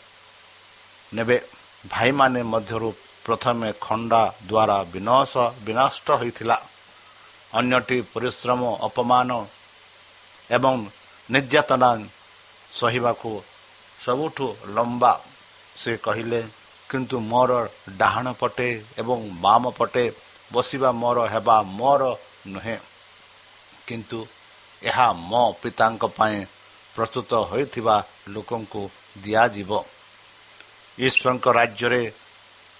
ନେବେ। 1.13 1.41
ଭାଇମାନେ 1.89 2.43
ମଧ୍ୟରୁ 2.43 2.93
ପ୍ରଥମେ 3.25 3.73
ଖଣ୍ଡା 3.81 4.33
ଦ୍ୱାରା 4.47 4.83
ବିନାଶ 4.93 5.37
ବିନଷ୍ଟ 5.65 6.07
ହୋଇଥିଲା। 6.11 6.57
ଅନ୍ୟଟି 7.53 8.01
ପରିଶ୍ରମ 8.01 8.61
ଅପମାନ 8.81 9.29
ଏବଂ 10.51 10.75
ନିର୍ଯାତନା 11.31 11.91
ସହିବାକୁ 12.73 13.43
ସବୁଠୁ 14.05 14.55
ଲମ୍ବା। 14.67 15.13
ସେ 15.77 15.97
କହିଲେ 15.97 16.41
କିନ୍ତୁ 16.89 17.19
ମୋର 17.19 17.51
ଡାହାଣ 17.97 18.27
ପଟେ 18.31 18.83
ଏବଂ 18.97 19.17
ବାମ 19.41 19.63
ପଟେ 19.69 20.11
ବସିବା 20.53 20.91
ମୋର 20.91 21.19
ହେବା 21.25 21.61
ମୋର 21.61 22.03
ନୁହେଁ। 22.47 22.77
କିନ୍ତୁ 23.87 24.19
ଏହା 24.83 25.07
ମୋ 25.13 25.43
ପିତାଙ୍କ 25.61 26.03
ପାଇଁ 26.17 26.45
ପ୍ରସ୍ତୁତ 26.95 27.33
ହୋଇଥିବା 27.33 27.95
ଲୋକଙ୍କୁ 28.27 28.81
ଦିଆଯିବ। 29.23 29.71
ଈଶ୍ୱରଙ୍କ 30.99 31.45
ରାଜ୍ୟରେ 31.47 32.11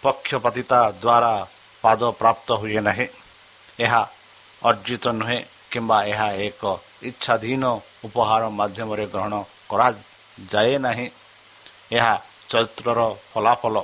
ପକ୍ଷପାତିତା 0.01 0.79
ଦ୍ୱାରା 0.91 1.33
ପାଦ 1.81 2.01
ପ୍ରାପ୍ତ 2.12 2.47
ହୁଏ 2.51 2.79
ନାହିଁ। 2.79 3.07
ଏହା 3.79 4.01
ଅର୍ଜିତ 4.63 5.07
ନୁହେଁ 5.07 5.39
କିମ୍ବା 5.71 5.97
ଏହା 6.03 6.27
ଏକ 6.47 6.79
ଇଚ୍ଛାଧୀନ 7.03 7.63
ଉପହାର 8.03 8.43
ମାଧ୍ୟମରେ 8.50 9.05
ଗ୍ରହଣ 9.05 9.33
କରାଯାଏ 9.69 10.77
ନାହିଁ। 10.77 11.07
ଏହା 11.91 12.13
ଚରିତ୍ରର 12.50 13.00
ଫଳାଫଳ। 13.33 13.75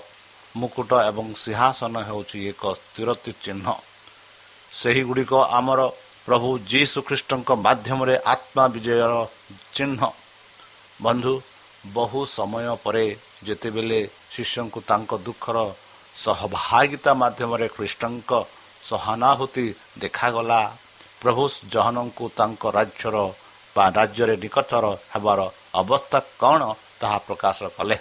ମୁକୁଟ 0.55 0.91
ଏବଂ 1.09 1.27
ସିଂହାସନ 1.43 1.95
ହେଉଛି 2.07 2.37
ଏକ 2.51 2.63
ସ୍ଥିରତି 2.79 3.31
ଚିହ୍ନ। 3.43 3.67
ସେହିଗୁଡ଼ିକ 4.79 5.33
ଆମର 5.59 5.81
ପ୍ରଭୁ 6.25 6.49
ଯୀଶୁଖ୍ରୀଷ୍ଟଙ୍କ 6.71 7.49
ମାଧ୍ୟମରେ 7.65 8.15
ଆତ୍ମା 8.33 8.63
ବିଜୟର 8.75 9.13
ଚିହ୍ନ। 9.75 10.01
ବନ୍ଧୁ 11.01 11.33
ବହୁ 11.93 12.19
ସମୟ 12.37 12.67
ପରେ 12.83 13.05
ଯେତେବେଳେ 13.45 13.99
ଶିଷ୍ୟଙ୍କୁ 14.33 14.79
ତାଙ୍କ 14.89 15.11
ଦୁଃଖର 15.25 15.57
ସହଭାଗିତା 16.23 17.11
ମାଧ୍ୟମରେ 17.21 17.67
ଖ୍ରୀଷ୍ଟଙ୍କ 17.75 18.31
ସହାନୁଭୂତି 18.89 19.65
ଦେଖାଗଲା 20.01 20.61
ପ୍ରଭୁ 21.21 21.43
ଜହନଙ୍କୁ 21.73 22.25
ତାଙ୍କ 22.37 22.63
ରାଜ୍ୟର 22.77 23.15
ବା 23.75 23.85
ରାଜ୍ୟରେ 23.97 24.35
ନିକଟର 24.43 24.85
ହେବାର 25.13 25.39
ଅବସ୍ଥା 25.81 26.19
କ'ଣ 26.41 26.61
ତାହା 26.99 27.17
ପ୍ରକାଶ 27.27 27.59
କଲେ? 27.77 27.97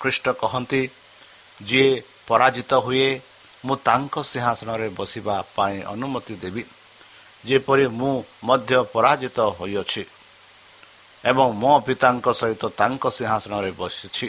ଖ୍ରୀଷ୍ଟ 0.00 0.26
କହନ୍ତି 0.42 0.82
ଯିଏ 1.60 1.90
ପରାଜିତ 2.28 2.72
ହୁଏ 2.84 3.08
ମୁଁ 3.64 3.76
ତାଙ୍କ 3.88 4.14
ସିଂହାସନରେ 4.30 4.88
ବସିବା 4.98 5.36
ପାଇଁ 5.56 5.76
ଅନୁମତି 5.92 6.34
ଦେବି। 6.42 6.62
ଯେପରି 7.44 7.86
ମୁଁ 7.98 8.14
ମଧ୍ୟ 8.44 8.78
ପରାଜିତ 8.94 9.38
ହୋଇଅଛି 9.58 10.02
ଏବଂ 11.24 11.46
ମୋ 11.62 11.72
ପିତାଙ୍କ 11.86 12.26
ସହିତ 12.40 12.62
ତାଙ୍କ 12.80 13.02
ସିଂହାସନରେ 13.16 13.70
ବସିଛି। 13.80 14.26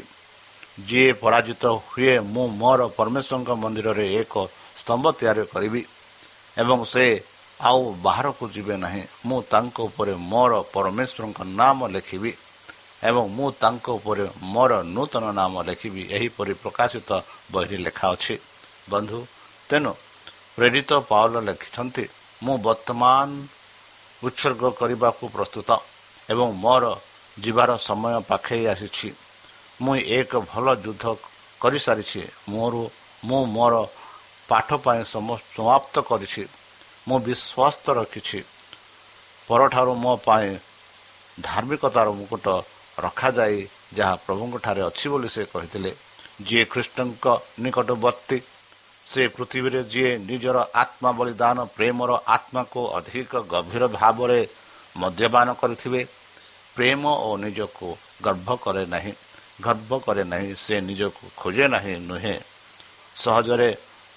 ଯିଏ 0.88 1.12
ପରାଜିତ 1.24 1.63
ହୁଏ 1.86 2.13
ମୁଁ 2.34 2.45
ମୋର 2.62 2.81
ପରମେଶ୍ୱରଙ୍କ 2.98 3.50
ମନ୍ଦିରରେ 3.63 4.05
ଏକ 4.22 4.34
ସ୍ତମ୍ଭ 4.79 5.05
ତିଆରି 5.19 5.43
କରିବି 5.53 5.81
ଏବଂ 6.57 6.79
ସେ 6.93 7.05
ଆଉ 7.60 7.81
ବାହାରକୁ 8.05 8.43
ଯିବେ 8.55 8.75
ନାହିଁ। 8.84 9.03
ମୁଁ 9.27 9.39
ତାଙ୍କ 9.51 9.77
ଉପରେ 9.89 10.13
ମୋର 10.31 10.51
ପରମେଶ୍ୱରଙ୍କ 10.75 11.39
ନାମ 11.60 11.79
ଲେଖିବି। 11.95 12.31
ଏବଂ 13.09 13.24
ମୁଁ 13.38 13.47
ତାଙ୍କ 13.62 13.85
ଉପରେ 14.00 14.25
ମୋର 14.53 14.71
ନୂତନ 14.95 15.25
ନାମ 15.39 15.53
ଲେଖିବି 15.69 16.03
ଏହିପରି 16.17 16.53
ପ୍ରକାଶିତ 16.63 17.09
ବହିରେ 17.53 17.77
ଲେଖା 17.85 18.07
ଅଛି। 18.15 18.35
ବନ୍ଧୁ 18.91 19.19
ତେଣୁ 19.69 19.91
ପ୍ରେରିତ 20.55 20.91
ପାଉଲ 21.09 21.35
ଲେଖିଛନ୍ତି 21.47 22.05
ମୁଁ 22.43 22.55
ବର୍ତ୍ତମାନ 22.67 23.27
ଉତ୍ସର୍ଗ 24.25 24.63
କରିବାକୁ 24.79 25.24
ପ୍ରସ୍ତୁତ 25.35 25.69
ଏବଂ 26.29 26.47
ମୋର 26.63 26.85
ଯିବାର 27.38 27.69
ସମୟ 27.88 28.15
ପାଖେଇ 28.29 28.63
ଆସିଛି। 28.74 29.09
ମୁଁ 29.83 29.95
ଏକ 30.17 30.31
ଭଲ 30.51 30.65
ଯୁଦ୍ଧ 30.83 31.03
କରିସାରିଛି। 31.62 32.21
ମୋର 32.50 32.75
ମୁଁ 33.27 33.41
ମୋର 33.55 33.75
ପାଠ 34.50 34.67
ପାଇଁ 34.85 35.01
ସମାପ୍ତ 35.13 35.95
କରିଛି। 36.09 36.43
ମୁଁ 37.07 37.17
ବିଶ୍ୱାସ 37.27 37.75
ରଖିଛି। 38.00 38.39
ପରଠାରୁ 39.47 39.93
ମୋ 40.03 40.13
ପାଇଁ 40.27 40.50
ଧାର୍ମିକତାର 41.41 42.07
ମୁକୁଟ 42.19 42.47
ରଖାଯାଇ 42.97 43.59
ଯାହା 43.93 44.15
ପ୍ରଭୁଙ୍କଠାରେ 44.25 44.81
ଅଛି 44.81 45.05
ବୋଲି 45.09 45.29
ସେ 45.29 45.43
କହିଥିଲେ 45.45 45.91
ଯିଏ 46.41 46.63
ଖ୍ରୀଷ୍ଟଙ୍କ 46.65 47.25
ନିକଟବର୍ତ୍ତୀ 47.59 48.37
ସେ 49.07 49.23
ପୃଥିବୀରେ 49.27 49.81
ଯିଏ 49.83 50.11
ନିଜର 50.29 50.57
ଆତ୍ମା 50.73 51.09
ବଳିଦାନ 51.11 51.57
ପ୍ରେମର 51.75 52.11
ଆତ୍ମାକୁ 52.27 52.81
ଅଧିକ 52.97 53.31
ଗଭୀର 53.51 53.83
ଭାବରେ 53.87 54.39
ମଦ୍ୟପାନ 54.98 55.48
କରିଥିବେ 55.61 56.01
ପ୍ରେମ 56.75 57.03
ଓ 57.27 57.29
ନିଜକୁ 57.37 57.87
ଗର୍ଭ 58.24 58.50
କରେ 58.63 58.83
ନାହିଁ 58.85 59.13
ଗର୍ଭ 59.61 59.91
କରେ 60.05 60.24
ନାହିଁ 60.24 60.51
ସେ 60.55 60.75
ନିଜକୁ 60.81 61.24
ଖୋଜେ 61.37 61.65
ନାହିଁ 61.67 61.96
ନୁହେଁ। 62.09 62.37
ସହଜରେ 63.15 63.70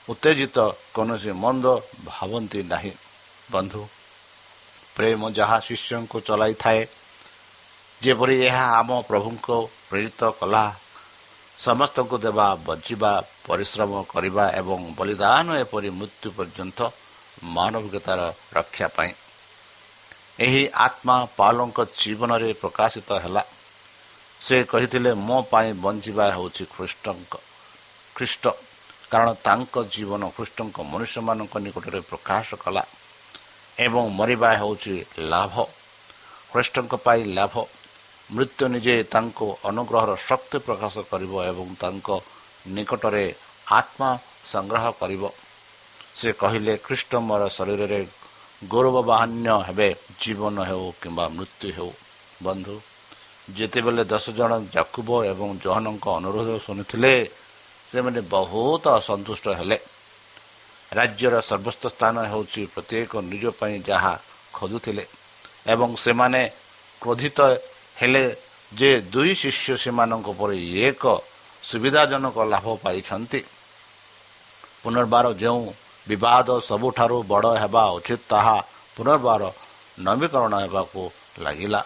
ଉତ୍ତେଜିତ 0.09 0.59
କୌଣସି 0.95 1.33
ମନ୍ଦ 1.43 1.67
ଭାବନ୍ତି 2.05 2.61
ନାହିଁ। 2.63 2.93
ବନ୍ଧୁ 3.53 3.83
ପ୍ରେମ 4.97 5.21
ଯାହା 5.31 5.59
ଶିଷ୍ୟଙ୍କୁ 5.67 6.19
ଚଲାଇଥାଏ 6.21 6.81
ଯେପରି 8.03 8.37
ଏହା 8.49 8.65
ଆମ 8.81 8.91
ପ୍ରଭୁଙ୍କୁ 9.09 9.57
ପ୍ରେରିତ 9.89 10.21
କଲା 10.41 10.65
ସମସ୍ତଙ୍କୁ 11.59 12.17
ଦେବା 12.25 12.47
ବଞ୍ଚିବା 12.67 13.13
ପରିଶ୍ରମ 13.47 13.93
କରିବା 14.13 14.45
ଏବଂ 14.61 14.81
ବଳିଦାନ 14.99 15.47
ଏପରି 15.63 15.91
ମୃତ୍ୟୁ 15.99 16.29
ପର୍ଯ୍ୟନ୍ତ 16.37 16.81
ମାନବିକତାର 17.55 18.21
ରକ୍ଷା 18.57 18.87
ପାଇଁ। 18.97 19.13
ଏହି 20.45 20.63
ଆତ୍ମା 20.87 21.17
ପାଲଙ୍କ 21.39 21.79
ଜୀବନରେ 22.01 22.51
ପ୍ରକାଶିତ 22.63 23.09
ହେଲା। 23.25 23.43
ସେ 24.47 24.57
କହିଥିଲେ 24.73 25.11
ମୋ 25.29 25.39
ପାଇଁ 25.53 25.69
ବଞ୍ଚିବା 25.85 26.25
ହେଉଛି 26.37 26.65
ଖ୍ରୀଷ୍ଟଙ୍କ 26.75 27.33
ଖ୍ରୀଷ୍ଟ 28.17 28.45
କାରଣ 29.11 29.29
ତାଙ୍କ 29.47 29.75
ଜୀବନ 29.95 30.23
ଖ୍ରୀଷ୍ଟଙ୍କ 30.37 30.77
ମନୁଷ୍ୟମାନଙ୍କ 30.93 31.55
ନିକଟରେ 31.65 32.01
ପ୍ରକାଶ 32.11 32.47
କଲା 32.63 32.83
ଏବଂ 33.85 34.03
ମରିବା 34.19 34.51
ହେଉଛି 34.61 34.95
ଲାଭ। 35.33 35.55
ଖ୍ରୀଷ୍ଟଙ୍କ 36.53 36.93
ପାଇଁ 37.07 37.21
ଲାଭ 37.39 37.55
ମୃତ୍ୟୁ 38.37 38.65
ନିଜେ 38.75 38.95
ତାଙ୍କୁ 39.13 39.47
ଅନୁଗ୍ରହର 39.69 40.11
ଶକ୍ତି 40.29 40.59
ପ୍ରକାଶ 40.67 40.95
କରିବ 41.11 41.33
ଏବଂ 41.51 41.69
ତାଙ୍କ 41.83 42.09
ନିକଟରେ 42.75 43.25
ଆତ୍ମା 43.79 44.11
ସଂଗ୍ରହ 44.53 44.85
କରିବ। 45.01 45.23
ସେ 46.19 46.29
କହିଲେ 46.43 46.73
ଖ୍ରୀଷ୍ଟ 46.87 47.13
ମୋର 47.29 47.43
ଶରୀରରେ 47.57 48.01
ଗୌରବବାହାନ୍ୟ 48.73 49.49
ହେବେ 49.69 49.89
ଜୀବନ 50.21 50.57
ହେଉ 50.69 50.87
କିମ୍ବା 51.01 51.25
ମୃତ୍ୟୁ 51.37 51.69
ହେଉ। 51.77 51.91
ବନ୍ଧୁ 52.47 52.77
ଯେତେବେଳେ 53.57 54.03
ଦଶ 54.13 54.25
ଜଣ 54.39 54.53
ଜାକୁବ 54.75 55.09
ଏବଂ 55.33 55.49
ଜହନଙ୍କ 55.65 56.07
ଅନୁରୋଧ 56.19 56.51
ଶୁଣିଥିଲେ 56.67 57.13
ସେମାନେ 57.91 58.21
ବହୁତ 58.35 58.85
ଅସନ୍ତୁଷ୍ଟ 58.99 59.47
ହେଲେ। 59.59 59.79
ରାଜ୍ୟର 60.99 61.35
ସର୍ବସ୍ତ 61.49 61.83
ସ୍ଥାନ 61.95 62.17
ହେଉଛି 62.33 62.63
ପ୍ରତ୍ୟେକ 62.75 63.13
ନିଜ 63.33 63.45
ପାଇଁ 63.61 63.75
ଯାହା 63.89 64.13
ଖୋଜୁଥିଲେ 64.57 65.05
ଏବଂ 65.73 65.91
ସେମାନେ 66.05 66.41
କ୍ରୋଧିତ 67.03 67.39
ହେଲେ 67.99 68.25
ଯେ 68.73 68.91
ଦୁଇ 69.13 69.33
ଶିଷ୍ୟ 69.43 69.75
ସେମାନଙ୍କ 69.85 70.29
ପରେ 70.41 70.57
ଏକ 70.89 71.03
ସୁବିଧାଜନକ 71.63 72.37
ଲାଭ 72.53 72.67
ପାଇଛନ୍ତି। 72.85 73.41
ପୁନର୍ବାର 74.83 75.27
ଯେଉଁ 75.43 75.65
ବିବାଦ 76.07 76.49
ସବୁଠାରୁ 76.69 77.17
ବଡ଼ 77.33 77.49
ହେବା 77.63 77.85
ଉଚିତ 77.97 78.21
ତାହା 78.31 78.57
ପୁନର୍ବାର 78.97 79.43
ନବୀକରଣ 80.07 80.53
ହେବାକୁ 80.65 81.03
ଲାଗିଲା। 81.45 81.81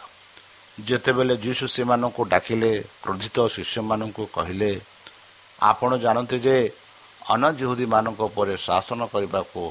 ଯେତେବେଳେ 0.89 1.35
ଯୀଶୁ 1.45 1.65
ସେମାନଙ୍କୁ 1.75 2.23
ଡାକିଲେ 2.33 2.73
କ୍ରୋଧିତ 3.03 3.37
ଶିଷ୍ୟମାନଙ୍କୁ 3.55 4.25
କହିଲେ 4.37 4.73
ଆପଣ 5.71 5.91
ଜାଣନ୍ତି 6.05 6.39
ଯେ 6.47 6.57
ଅନଜୁହୁଦୀମାନଙ୍କ 7.35 8.21
ପରେ 8.37 8.55
ଶାସନ 8.67 9.01
କରିବାକୁ 9.15 9.63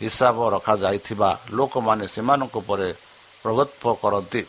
ହିସାବ 0.00 0.36
ରଖାଯାଇଥିବା 0.54 1.30
ଲୋକମାନେ 1.56 2.04
ସେମାନଙ୍କ 2.14 2.56
ପରେ 2.68 2.88
ପ୍ରଭୁତ୍ୱ 3.42 3.98
କରନ୍ତି। 4.02 4.42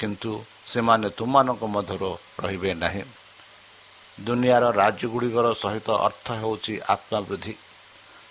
କିନ୍ତୁ 0.00 0.32
ସେମାନେ 0.72 1.08
ତୁମମାନଙ୍କ 1.10 1.62
ମଧ୍ୟରୁ 1.66 2.10
ରହିବେ 2.38 2.72
ନାହିଁ। 2.74 3.02
ଦୁନିଆର 4.26 4.64
ରାଜ୍ୟଗୁଡ଼ିକର 4.80 5.46
ସହିତ 5.54 5.88
ଅର୍ଥ 6.06 6.26
ହେଉଛି 6.40 6.74
ଆତ୍ମାବୃଦ୍ଧି। 6.88 7.54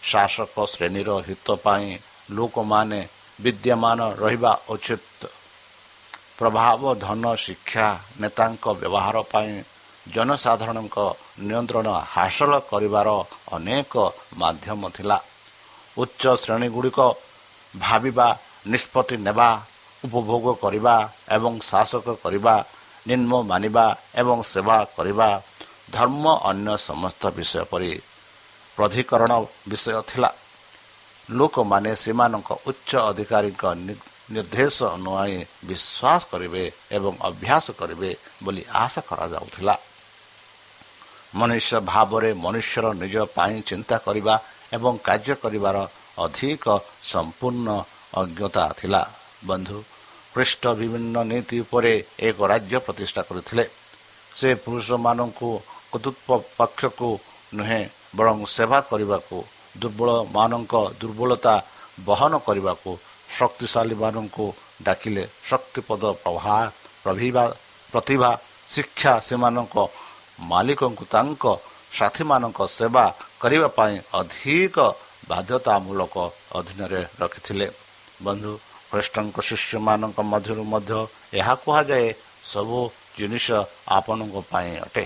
ଶାସକ 0.03 0.55
ଶ୍ରେଣୀର 0.73 1.10
ହିତ 1.27 1.47
ପାଇଁ 1.63 1.88
ଲୋକମାନେ 2.32 2.99
ବିଦ୍ୟମାନ 3.43 3.99
ରହିବା 4.21 4.51
ଉଚିତ। 4.69 5.21
ପ୍ରଭାବ 6.38 6.82
ଧନ 6.95 7.23
ଶିକ୍ଷା 7.36 7.88
ନେତାଙ୍କ 8.21 8.65
ବ୍ୟବହାର 8.82 9.17
ପାଇଁ 9.32 9.51
ଜନସାଧାରଣଙ୍କ 10.13 10.97
ନିୟନ୍ତ୍ରଣ 11.39 11.88
ହାସଲ 12.13 12.53
କରିବାର 12.69 13.10
ଅନେକ 13.51 13.93
ମାଧ୍ୟମ 14.38 14.82
ଥିଲା। 14.89 15.17
ଉଚ୍ଚ 15.97 16.23
ଶ୍ରେଣୀଗୁଡ଼ିକ 16.41 16.99
ଭାବିବା 17.73 18.27
ନିଷ୍ପତ୍ତି 18.67 19.15
ନେବା 19.17 19.49
ଉପଭୋଗ 20.06 20.46
କରିବା 20.64 20.96
ଏବଂ 21.36 21.54
ଶାସକ 21.70 22.08
କରିବା 22.24 22.56
ନିମ୍ନ 23.08 23.32
ମାନିବା 23.52 23.86
ଏବଂ 24.22 24.38
ସେବା 24.52 24.78
କରିବା 24.98 25.30
ଧର୍ମ 25.96 26.26
ଅନ୍ୟ 26.50 26.70
ସମସ୍ତ 26.88 27.22
ବିଷୟ 27.38 27.64
ପରି 27.72 27.92
ପ୍ରାଧିକରଣ 28.78 29.32
ବିଷୟ 29.70 30.02
ଥିଲା। 30.10 30.30
ଲୋକମାନେ 31.30 31.92
ସେମାନଙ୍କ 32.04 32.50
ଉଚ୍ଚ 32.70 32.92
ଅଧିକାରୀଙ୍କ 33.10 33.64
ନିର୍ଦ୍ଦେଶ 34.34 34.78
ଅନୁଆଇ 34.98 35.38
ବିଶ୍ୱାସ 35.70 36.22
କରିବେ 36.32 36.64
ଏବଂ 36.98 37.14
ଅଭ୍ୟାସ 37.30 37.66
କରିବେ 37.80 38.10
ବୋଲି 38.44 38.64
ଆଶା 38.84 39.02
କରାଯାଉଥିଲା। 39.10 39.76
ମନୁଷ୍ୟ 41.40 41.74
ଭାବରେ 41.92 42.30
ମନୁଷ୍ୟର 42.46 42.86
ନିଜ 43.02 43.16
ପାଇଁ 43.38 43.56
ଚିନ୍ତା 43.70 43.96
କରିବା 44.06 44.36
ଏବଂ 44.74 44.94
କାର୍ଯ୍ୟ 45.08 45.36
କରିବାର 45.44 45.78
ଅଧିକ 46.26 46.66
ସମ୍ପୂର୍ଣ୍ଣ 47.12 47.68
ଅଜ୍ଞତା 48.22 48.66
ଥିଲା। 48.80 49.02
ବନ୍ଧୁ 49.47 49.78
ଖ୍ରୀଷ୍ଟ 50.34 50.63
ବିଭିନ୍ନ 50.80 51.15
ନୀତି 51.32 51.58
ଉପରେ 51.63 51.93
ଏକ 52.28 52.38
ରାଜ୍ୟ 52.52 52.78
ପ୍ରତିଷ୍ଠା 52.86 53.21
କରିଥିଲେ 53.30 53.65
ସେ 54.38 54.49
ପୁରୁଷମାନଙ୍କୁ 54.63 55.49
କର୍ତ୍ତୃତ୍ୱ 55.91 56.45
ପକ୍ଷକୁ 56.58 57.10
ନୁହେଁ 57.56 57.84
ବରଂ 58.17 58.38
ସେବା 58.56 58.80
କରିବାକୁ 58.89 59.38
ଦୁର୍ବଳମାନଙ୍କ 59.82 60.73
ଦୁର୍ବଳତା 61.02 61.56
ବହନ 62.08 62.34
କରିବାକୁ 62.47 62.91
ଶକ୍ତିଶାଳୀମାନଙ୍କୁ 63.38 64.45
ଡାକିଲେ 64.84 65.23
ଶକ୍ତିପଦ 65.49 66.04
ପ୍ରଭା 66.23 66.58
ପ୍ରଭିବା 67.04 67.43
ପ୍ରତିଭା 67.91 68.32
ଶିକ୍ଷା 68.73 69.13
ସେମାନଙ୍କ 69.28 69.78
ମାଲିକଙ୍କୁ 70.52 71.04
ତାଙ୍କ 71.13 71.43
ସାଥୀମାନଙ୍କ 71.97 72.60
ସେବା 72.78 73.06
କରିବା 73.41 73.67
ପାଇଁ 73.78 73.95
ଅଧିକ 74.19 74.78
ବାଧ୍ୟତାମୂଳକ 75.30 76.15
ଅଧୀନରେ 76.58 77.02
ରଖିଥିଲେ। 77.21 77.67
ବନ୍ଧୁ 78.23 78.52
ଖ୍ରୀଷ୍ଟଙ୍କ 78.89 79.38
ଶିଷ୍ୟମାନଙ୍କ 79.47 80.17
ମଧ୍ୟରୁ 80.34 80.63
ମଧ୍ୟ 80.73 80.91
ଏହା 81.39 81.54
କୁହାଯାଏ 81.63 82.08
ସବୁ 82.52 82.80
ଜିନିଷ 83.17 83.47
ଆପଣଙ୍କ 83.97 84.36
ପାଇଁ 84.52 84.71
ଅଟେ। 84.88 85.06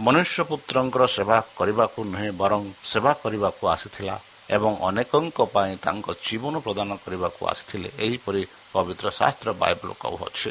ମନୁଷ୍ୟ 0.00 0.38
ପୁତ୍ରଙ୍କର 0.50 1.04
ସେବା 1.16 1.38
କରିବାକୁ 1.58 1.98
ନୁହେଁ 2.12 2.30
ବରଂ 2.42 2.62
ସେବା 2.92 3.12
କରିବାକୁ 3.22 3.62
ଆସିଥିଲା 3.74 4.16
ଏବଂ 4.56 4.72
ଅନେକଙ୍କ 4.88 5.38
ପାଇଁ 5.54 5.72
ତାଙ୍କ 5.84 6.06
ଜୀବନ 6.26 6.54
ପ୍ରଦାନ 6.66 6.90
କରିବାକୁ 7.04 7.40
ଆସିଥିଲେ। 7.52 7.88
ଏହିପରି 8.04 8.42
ପବିତ୍ର 8.72 9.06
ଶାସ୍ତ୍ର 9.18 9.48
ବାଇବଲ 9.62 9.90
କହୁଅଛି। 10.02 10.50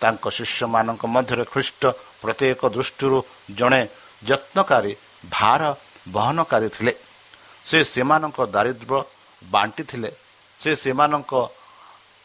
ତାଙ୍କ 0.00 0.24
ଶିଷ୍ୟମାନଙ୍କ 0.36 1.02
ମଧ୍ୟରେ 1.14 1.44
ଖ୍ରୀଷ୍ଟ 1.52 1.82
ପ୍ରତ୍ୟେକ 2.22 2.60
ଦୃଷ୍ଟିରୁ 2.76 3.18
ଜଣେ 3.58 3.82
ଯତ୍ନକାରୀ 4.28 4.92
ଭାର 5.30 5.62
ବହନକାରୀ 6.16 6.68
ଥିଲେ। 6.76 6.92
ସେ 7.68 7.78
ସେମାନଙ୍କ 7.92 8.38
ଦାରିଦ୍ର୍ୟ 8.54 8.98
ବାଣ୍ଟିଥିଲେ 9.42 10.10
ସେ 10.60 10.70
ସେମାନଙ୍କ 10.82 11.32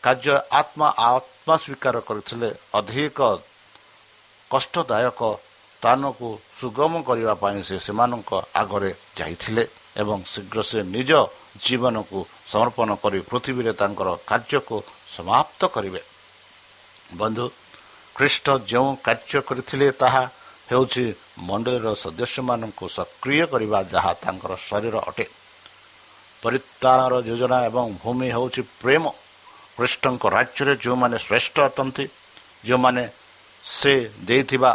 କାର୍ଯ୍ୟ 0.03 0.35
ଆତ୍ମା 0.59 0.87
ଆତ୍ମା 1.09 1.55
ସ୍ୱୀକାର 1.63 1.95
କରିଥିଲେ। 2.07 2.49
ଅଧିକ 2.79 3.19
କଷ୍ଟଦାୟକ 4.51 5.21
ସ୍ଥାନକୁ 5.81 6.29
ସୁଗମ 6.59 6.93
କରିବା 7.07 7.33
ପାଇଁ 7.43 7.59
ସେ 7.69 7.77
ସେମାନଙ୍କ 7.85 8.31
ଆଗରେ 8.61 8.91
ଯାଇଥିଲେ 9.17 9.63
ଏବଂ 10.01 10.19
ଶୀଘ୍ର 10.33 10.59
ସେ 10.71 10.79
ନିଜ 10.95 11.11
ଜୀବନକୁ 11.65 12.19
ସମର୍ପଣ 12.51 12.89
କରି 13.03 13.19
ପୃଥିବୀରେ 13.29 13.73
ତାଙ୍କର 13.81 14.09
କାର୍ଯ୍ୟକୁ 14.29 14.77
ସମାପ୍ତ 15.15 15.61
କରିବେ। 15.75 16.01
ବନ୍ଧୁ 17.19 17.45
ଖ୍ରୀଷ୍ଟ 18.15 18.47
ଯେଉଁ 18.71 18.89
କାର୍ଯ୍ୟ 19.07 19.39
କରିଥିଲେ 19.47 19.87
ତାହା 20.01 20.23
ହେଉଛି 20.69 21.05
ମଣ୍ଡଳୀର 21.47 21.87
ସଦସ୍ୟମାନଙ୍କୁ 22.03 22.85
ସକ୍ରିୟ 22.97 23.43
କରିବା 23.51 23.79
ଯାହା 23.93 24.11
ତାଙ୍କର 24.23 24.51
ଶରୀର 24.69 24.95
ଅଟେ। 25.09 25.25
ପରିତ୍ରାଣର 26.43 27.13
ଯୋଜନା 27.27 27.58
ଏବଂ 27.69 27.86
ଭୂମି 28.01 28.27
ହେଉଛି 28.36 28.62
ପ୍ରେମ। 28.82 29.04
କୃଷ୍ଣଙ୍କ 29.77 30.23
ରାଜ୍ୟରେ 30.36 30.73
ଯେଉଁମାନେ 30.84 31.17
ଶ୍ରେଷ୍ଠ 31.25 31.56
ଅଟନ୍ତି 31.67 32.06
ଯେଉଁମାନେ 32.67 33.04
ସେ 33.63 33.93
ଦେଇଥିବା 34.27 34.71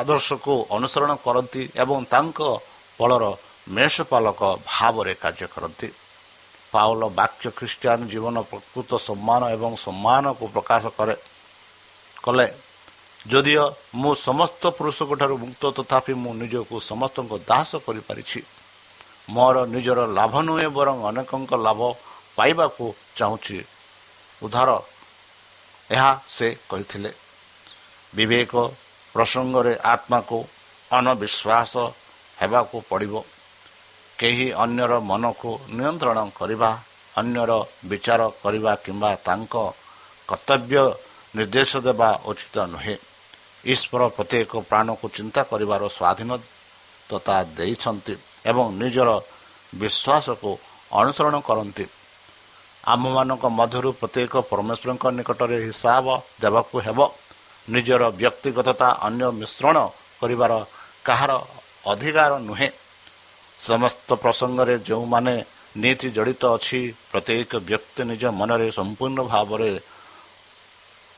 ଆଦର୍ଶକୁ 0.00 0.54
ଅନୁସରଣ 0.76 1.12
କରନ୍ତି 1.26 1.62
ଏବଂ 1.82 1.98
ତାଙ୍କ 2.12 2.38
ଫଳର 2.98 3.24
ମେଷପାଲକ 3.76 4.40
ଭାବରେ 4.70 5.12
କାର୍ଯ୍ୟ 5.22 5.46
କରନ୍ତି। 5.54 5.88
ପାଉଲ 6.72 7.02
ବାକ୍ୟ 7.18 7.44
ଖ୍ରୀଷ୍ଟିଆନ 7.58 8.00
ଜୀବନ 8.12 8.36
ପ୍ରକୃତ 8.50 8.90
ସମ୍ମାନ 9.08 9.42
ଏବଂ 9.56 9.72
ସମ୍ମାନକୁ 9.84 10.44
ପ୍ରକାଶ 10.54 10.84
କରେ। 10.98 11.14
କଲେ 12.24 12.46
ଯଦିଓ 13.32 13.64
ମୁଁ 14.00 14.12
ସମସ୍ତ 14.28 14.62
ପୁରୁଷଙ୍କ 14.76 15.12
ଠାରୁ 15.20 15.34
ମୁକ୍ତ 15.42 15.62
ତଥାପି 15.76 16.12
ମୁଁ 16.22 16.32
ନିଜକୁ 16.42 16.74
ସମସ୍ତଙ୍କ 16.90 17.32
ଦାସ 17.50 17.70
କରିପାରିଛି 17.86 18.40
ମୋର 19.30 19.66
ନିଜର 19.66 20.06
ଲାଭ 20.06 20.42
ନୁହେଁ 20.42 20.68
ବରଂ 20.70 21.04
ଅନେକଙ୍କ 21.04 21.52
ଲାଭ 21.56 21.94
ପାଇବାକୁ 22.36 22.94
ଚାହୁଁଛି। 23.16 23.64
ଉଦ୍ଧାର। 24.42 24.82
ଏହା 25.90 26.20
ସେ 26.28 26.56
କହିଥିଲେ। 26.68 27.12
ବିବେକ 28.14 28.70
ପ୍ରସଙ୍ଗରେ 29.12 29.76
ଆତ୍ମାକୁ 29.76 30.48
ଅନବିଶ୍ୱାସ 30.92 31.76
ହେବାକୁ 32.40 32.82
ପଡ଼ିବ। 32.88 33.22
କେହି 34.18 34.52
ଅନ୍ୟର 34.52 35.00
ମନକୁ 35.00 35.58
ନିୟନ୍ତ୍ରଣ 35.68 36.30
କରିବା 36.38 36.78
ଅନ୍ୟର 37.16 37.66
ବିଚାର 37.84 38.28
କରିବା 38.42 38.74
କିମ୍ବା 38.74 39.16
ତାଙ୍କ 39.24 39.54
କର୍ତ୍ତବ୍ୟ 40.28 40.94
ନିର୍ଦ୍ଦେଶ 41.36 41.76
ଦେବା 41.76 42.20
ଉଚିତ 42.24 42.58
ନୁହେଁ। 42.58 42.96
ଈଶ୍ୱର 43.64 44.08
ପ୍ରତ୍ୟେକ 44.08 44.52
ପ୍ରାଣକୁ 44.56 45.08
ଚିନ୍ତା 45.08 45.42
କରିବାର 45.42 45.88
ସ୍ୱାଧୀନତା 45.88 47.44
ଦେଇଛନ୍ତି। 47.44 48.16
ଏବଂ 48.50 48.64
ନିଜର 48.80 49.10
ବିଶ୍ୱାସକୁ 49.80 50.50
ଅନୁସରଣ 50.92 51.34
କରନ୍ତି। 51.48 51.84
ଆମମାନଙ୍କ 52.92 53.44
ମଧ୍ୟରୁ 53.58 53.90
ପ୍ରତ୍ୟେକ 54.00 54.32
ପରମେଶ୍ୱରଙ୍କ 54.50 55.04
ନିକଟରେ 55.18 55.56
ହିସାବ 55.66 56.06
ଦେବାକୁ 56.42 56.76
ହେବ। 56.86 56.98
ନିଜର 57.68 58.02
ବ୍ୟକ୍ତିଗତତା 58.20 58.88
ଅନ୍ୟ 59.06 59.24
ମିଶ୍ରଣ 59.40 59.76
କରିବାର 60.20 60.52
କାହାର 61.06 61.32
ଅଧିକାର 61.92 62.32
ନୁହେଁ। 62.48 62.68
ସମସ୍ତ 63.68 64.08
ପ୍ରସଙ୍ଗରେ 64.22 64.74
ଯେଉଁମାନେ 64.88 65.34
ନୀତି 65.82 66.08
ଜଡ଼ିତ 66.16 66.42
ଅଛି 66.56 66.80
ପ୍ରତ୍ୟେକ 67.10 67.50
ବ୍ୟକ୍ତି 67.68 68.02
ନିଜ 68.10 68.22
ମନରେ 68.40 68.68
ସମ୍ପୂର୍ଣ୍ଣ 68.78 69.18
ଭାବରେ 69.32 69.70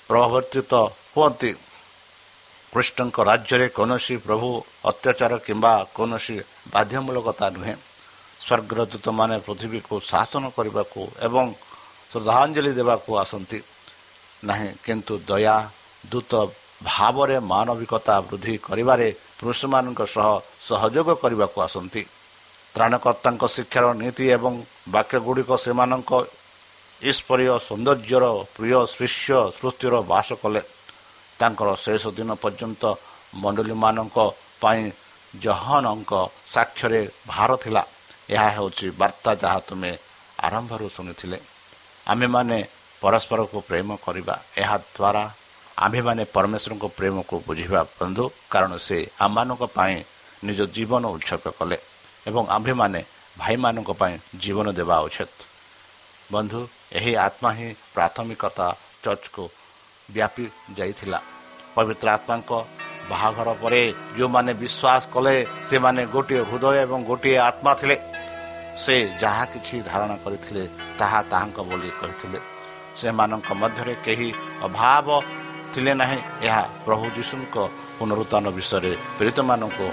ପ୍ରବର୍ତ୍ତିତ 0.09 0.73
ହୁଅନ୍ତି। 1.15 1.51
କୃଷ୍ଣଙ୍କ 2.75 3.17
ରାଜ୍ୟରେ 3.31 3.67
କୌଣସି 3.79 4.15
ପ୍ରଭୁ 4.27 4.49
ଅତ୍ୟାଚାର 4.91 5.33
କିମ୍ବା 5.47 5.75
କୌଣସି 5.97 6.37
ବାଧ୍ୟମୂଳକତା 6.75 7.47
ନୁହେଁ। 7.57 7.75
ସ୍ୱର୍ଗର 8.41 8.81
ଦୂତମାନେ 8.93 9.37
ପୃଥିବୀକୁ 9.47 9.95
ଶାସନ 10.11 10.45
କରିବାକୁ 10.57 11.01
ଏବଂ 11.27 11.47
ଶ୍ରଦ୍ଧାଞ୍ଜଳି 12.11 12.73
ଦେବାକୁ 12.79 13.11
ଆସନ୍ତି। 13.23 13.59
ନାହିଁ 14.49 14.71
କିନ୍ତୁ 14.85 15.15
ଦୟା 15.29 15.57
ଦୂତ 16.13 16.33
ଭାବରେ 16.83 17.37
ମାନବିକତା 17.53 18.15
ବୃଦ୍ଧି 18.29 18.55
କରିବାରେ 18.67 19.09
ପୁରୁଷମାନଙ୍କ 19.39 20.01
ସହ 20.15 20.29
ସହଯୋଗ 20.69 21.09
କରିବାକୁ 21.23 21.59
ଆସନ୍ତି। 21.67 22.03
ତ୍ରାଣକର୍ତ୍ତାଙ୍କ 22.75 23.43
ଶିକ୍ଷାର 23.55 23.87
ନୀତି 24.03 24.25
ଏବଂ 24.37 24.53
ବାକ୍ୟଗୁଡ଼ିକ 24.95 25.51
ସେମାନଙ୍କ 25.65 26.13
ଈଶ୍ୱରୀୟ 27.11 27.53
ସୌନ୍ଦର୍ଯ୍ୟର 27.69 28.25
ପ୍ରିୟ 28.55 28.79
ଶିଷ୍ୟ 28.97 29.29
ସୃଷ୍ଟିର 29.59 29.95
ବାସ 30.13 30.29
କଲେ। 30.43 30.63
ତାଙ୍କର 31.40 31.68
ଶେଷ 31.85 32.03
ଦିନ 32.18 32.31
ପର୍ଯ୍ୟନ୍ତ 32.42 32.83
ମଣ୍ଡଳୀମାନଙ୍କ 33.42 34.18
ପାଇଁ 34.62 34.83
ଜହନଙ୍କ 35.35 36.12
ସାକ୍ଷ୍ୟରେ 36.55 37.01
ଭାର 37.33 37.51
ଥିଲା। 37.62 37.83
ଏହା 38.35 38.49
ହେଉଛି 38.57 38.87
ବାର୍ତ୍ତା 39.01 39.31
ଯାହା 39.42 39.59
ତୁମେ 39.68 39.92
ଆରମ୍ଭରୁ 40.47 40.87
ଶୁଣିଥିଲେ। 40.97 41.38
ଆମେମାନେ 42.12 42.59
ପରସ୍ପରକୁ 43.03 43.59
ପ୍ରେମ 43.68 43.88
କରିବା 44.07 44.35
ଏହା 44.62 44.77
ଦ୍ୱାରା 44.97 45.25
ଆମ୍ଭେମାନେ 45.85 46.23
ପରମେଶ୍ୱରଙ୍କ 46.35 46.85
ପ୍ରେମକୁ 46.99 47.35
ବୁଝିବା 47.47 47.81
ବନ୍ଧୁ 47.99 48.25
କାରଣ 48.53 48.73
ସେ 48.87 48.99
ଆମମାନଙ୍କ 49.25 49.64
ପାଇଁ 49.77 49.97
ନିଜ 50.47 50.61
ଜୀବନ 50.77 51.03
ଉତ୍ସର୍ଗ 51.16 51.47
କଲେ 51.59 51.79
ଏବଂ 52.29 52.44
ଆମ୍ଭେମାନେ 52.57 53.01
ଭାଇମାନଙ୍କ 53.38 53.90
ପାଇଁ 54.01 54.14
ଜୀବନ 54.42 54.66
ଦେବା 54.79 54.97
ଉଚିତ। 55.07 55.35
ବନ୍ଧୁ 56.33 56.61
ଏହି 56.99 57.12
ଆତ୍ମା 57.27 57.51
ହିଁ 57.59 57.68
ପ୍ରାଥମିକତା 57.94 58.66
ଚର୍ଚ୍ଚକୁ 59.05 59.44
ବ୍ୟାପି 60.12 60.45
ଯାଇଥିଲା। 60.79 61.19
ପବିତ୍ର 61.75 62.07
ଆତ୍ମାଙ୍କ 62.17 62.51
ବାହାଘର 63.11 63.49
ପରେ 63.62 63.83
ଯେଉଁମାନେ 64.17 64.53
ବିଶ୍ୱାସ 64.62 65.03
କଲେ 65.14 65.37
ସେମାନେ 65.69 66.03
ଗୋଟିଏ 66.14 66.43
ହୃଦୟ 66.51 66.77
ଏବଂ 66.85 66.99
ଗୋଟିଏ 67.11 67.38
ଆତ୍ମା 67.49 67.73
ଥିଲେ। 67.81 67.97
ସେ 68.83 68.95
ଯାହା 69.23 69.45
କିଛି 69.53 69.77
ଧାରଣା 69.88 70.17
କରିଥିଲେ 70.25 70.64
ତାହା 70.99 71.21
ତାହାଙ୍କ 71.31 71.59
ବୋଲି 71.69 71.90
କହିଥିଲେ। 72.01 72.38
ସେମାନଙ୍କ 72.99 73.49
ମଧ୍ୟରେ 73.61 73.95
କେହି 74.07 74.29
ଅଭାବ 74.67 75.09
ଥିଲେ 75.73 75.93
ନାହିଁ। 76.01 76.19
ଏହା 76.47 76.62
ପ୍ରଭୁ 76.87 77.05
ଯୀଶୁଙ୍କ 77.17 77.57
ପୁନରୁତ୍ଥାନ 77.99 78.45
ବିଷୟରେ 78.57 78.93
ପୀଡ଼ିତମାନଙ୍କୁ 79.17 79.87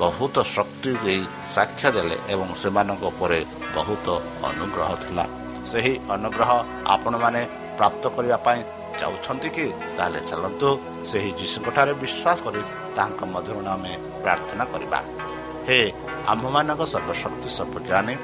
ବହୁତ 0.00 0.36
ଶକ୍ତି 0.56 0.90
ଦେଇ 1.04 1.22
ସାକ୍ଷ୍ୟ 1.54 1.88
ଦେଲେ 1.96 2.16
ଏବଂ 2.32 2.48
ସେମାନଙ୍କ 2.62 3.02
ଉପରେ 3.12 3.40
ବହୁତ 3.76 4.06
ଅନୁଗ୍ରହ 4.48 4.90
ଥିଲା। 5.04 5.24
ସେହି 5.70 5.92
ଅନୁଗ୍ରହ 6.14 6.50
ଆପଣମାନେ 6.94 7.42
ପ୍ରାପ୍ତ 7.78 8.02
କରିବା 8.16 8.38
ପାଇଁ 8.46 8.60
ଚାହୁଁଛନ୍ତି 9.00 9.48
କି 9.56 9.66
ତାହେଲେ 9.96 10.20
ଚାଲନ୍ତୁ 10.30 10.68
ସେହି 11.10 11.30
ଯୀଶୁଙ୍କଠାରେ 11.40 11.92
ବିଶ୍ୱାସ 12.02 12.38
କରି 12.46 12.62
ତାଙ୍କ 12.96 13.20
ମଧ୍ୟରୁ 13.34 13.60
ଆମେ 13.74 13.92
ପ୍ରାର୍ଥନା 14.22 14.64
କରିବା। 14.72 14.98
ହେ 15.66 15.78
ଆମ୍ଭମାନଙ୍କ 16.32 16.82
ସର୍ବଶକ୍ତି 16.92 17.48
ସର୍ବଜ୍ଞାନୀ 17.58 18.14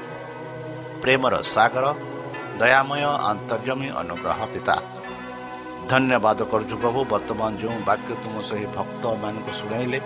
ପ୍ରେମର 1.03 1.33
ସାଗର 1.55 1.85
ଦୟାମୟ 2.61 3.03
ଅନ୍ତର୍ଜମୀ 3.31 3.87
ଅନୁଗ୍ରହ 4.01 4.39
ପିତା। 4.53 4.75
ଧନ୍ୟବାଦ 5.91 6.39
କରୁଛୁ 6.51 6.75
ପ୍ରଭୁ 6.83 6.99
ବର୍ତ୍ତମାନ 7.13 7.51
ଯେଉଁ 7.61 7.77
ବାକ୍ୟ 7.89 8.11
ତୁମ 8.23 8.35
ସେହି 8.49 8.67
ଭକ୍ତମାନଙ୍କୁ 8.77 9.51
ଶୁଣାଇଲେ 9.59 9.99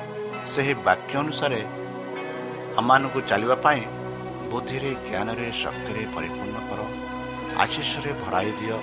ସେହି 0.53 0.73
ବାକ୍ୟ 0.87 1.13
ଅନୁସାରେ 1.23 1.59
ଆମମାନଙ୍କୁ 2.79 3.19
ଚାଲିବା 3.29 3.55
ପାଇଁ 3.65 3.81
ବୁଦ୍ଧିରେ 4.51 4.91
ଜ୍ଞାନରେ 5.07 5.47
ଶକ୍ତିରେ 5.63 6.03
ପରିପୂର୍ଣ୍ଣ 6.15 6.57
କର। 6.69 6.79
ଆଶିଷରେ 7.63 8.11
ଭରାଇ 8.23 8.51
ଦିଅ। 8.59 8.77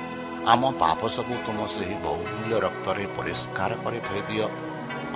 ଆମ 0.52 0.62
ପାପ 0.82 1.00
ସବୁ 1.16 1.34
ତୁମ 1.46 1.58
ସେହି 1.74 1.96
ବହୁମୂଲ୍ୟ 2.04 2.56
ରକ୍ତରେ 2.64 3.04
ପରିଷ୍କାର 3.16 3.70
କରି 3.84 3.98
ଥୋଇଦିଅ। 4.08 4.46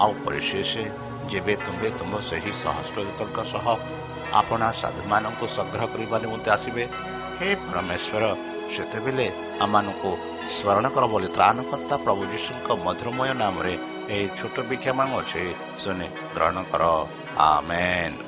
ଆଉ 0.02 0.12
ପରିଶେଷ 0.24 0.72
ଯେବେ 1.30 1.54
ତୁମେ 1.64 1.88
ତୁମ 1.98 2.12
ସେହି 2.28 2.52
ସହସ୍ରଦୂତଙ୍କ 2.62 3.38
ସହ 3.52 3.66
ଆପଣା 4.40 4.68
ସାଧୁମାନଙ୍କୁ 4.80 5.44
ସଂଗ୍ରହ 5.56 5.84
କରିବା 5.92 6.16
ନିମନ୍ତେ 6.22 6.50
ଆସିବେ 6.56 6.84
ହେ 7.38 7.48
ପରମେଶ୍ୱର 7.66 8.24
ସେତେବେଳେ 8.74 9.26
ଆମମାନଙ୍କୁ 9.64 10.10
ସ୍ମରଣ 10.56 10.86
କର 10.94 11.04
ବୋଲି 11.12 11.28
ତ୍ରାଣକର୍ତ୍ତା 11.36 11.96
ପ୍ରଭୁ 12.04 12.22
ଯୀଶୁଙ୍କ 12.32 12.68
ମଧୁରମୟ 12.86 13.30
ନାମରେ 13.42 13.74
ଏହି 14.14 14.26
ଛୋଟ 14.38 14.56
ବିକ୍ଷମା 14.70 15.04
ଅଛି 15.20 15.44
ଶୁଣି 15.82 16.06
ଗ୍ରହଣ 16.34 16.56
କର। 16.72 16.82
ଆମେନ୍। 17.48 18.27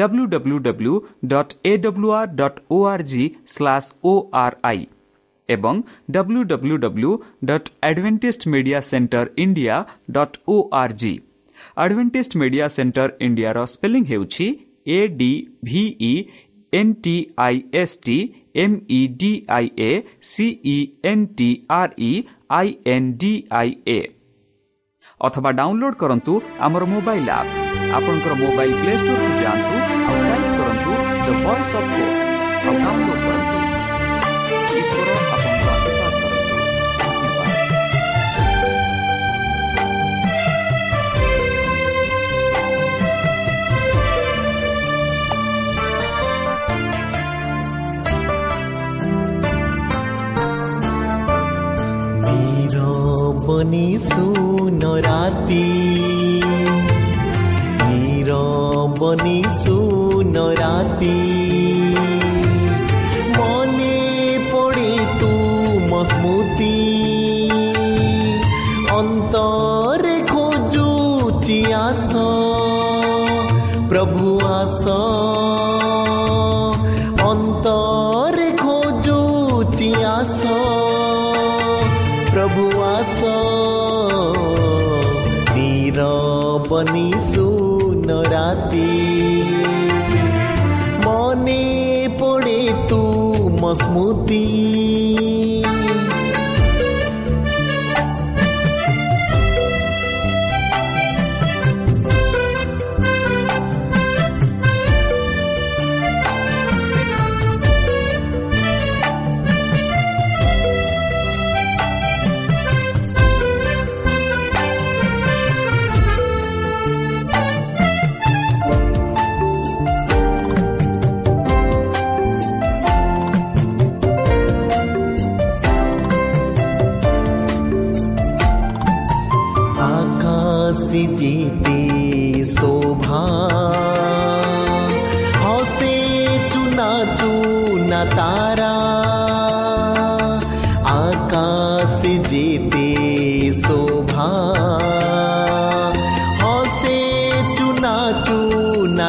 W 0.00 0.24
W 0.32 0.58
W 0.64 0.94
dot 1.32 1.54
A 1.64 1.76
W 1.84 2.10
R 2.18 2.34
dot 2.40 2.58
O 2.70 2.78
R 2.92 3.04
G 3.12 3.24
slash 3.54 3.92
O 4.04 4.14
R 4.40 4.56
I 4.64 4.82
ଏବଂ 5.48 5.82
W 6.10 6.42
W 6.50 6.76
W 6.84 7.12
dot 7.50 7.70
Adventist 7.82 8.50
media 8.54 8.80
centre 8.90 9.26
India 9.44 9.76
dot 10.10 10.36
O 10.48 10.58
R 10.80 10.96
G 11.02 11.14
Adventist 11.76 12.40
media 12.42 12.66
centre 12.74 13.08
ଇଣ୍ଡିଆର 13.26 13.64
ସ୍ପେଲିଂ 13.72 14.04
ହେଉଛି 14.10 14.46
A 14.88 14.98
D 15.16 15.30
V E 15.64 16.12
N 16.72 16.92
T 17.04 17.16
I 17.38 17.56
S 17.80 17.96
T 18.06 18.18
M 18.62 18.76
E 18.90 19.00
D 19.20 19.32
I 19.56 19.66
A 19.80 19.90
C E 20.30 20.76
N 21.10 21.26
T 21.38 21.48
R 21.76 21.92
E 22.00 22.12
I 22.58 22.74
N 22.94 23.10
D 23.20 23.32
I 23.60 23.74
A 23.88 23.98
ଅଥବା 25.26 25.50
download 25.58 25.96
କରନ୍ତୁ 26.02 26.32
ଆମର 26.66 26.82
mobile 26.92 27.28
app 27.38 27.50
ଆପଣଙ୍କର 27.96 28.32
mobile 28.42 28.74
play 28.80 28.92
ଷ୍ଟୋରକୁ 29.00 29.34
ଯାଆନ୍ତୁ 29.44 29.74
ଆଉ 30.08 30.16
type 30.28 30.52
କରନ୍ତୁ 30.58 30.92
the 31.24 31.28
voice 31.44 31.72
of 31.78 31.90
hope 31.96 32.18
ଆଉ 32.66 32.74
download 32.84 33.22
କରନ୍ତୁ। 33.24 33.58
ଈଶ୍ୱର 34.80 35.10
ଆପଣଙ୍କୁ 35.32 35.47
ಸ್ಮೃತಿ 93.74 94.44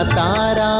तारा 0.03 0.78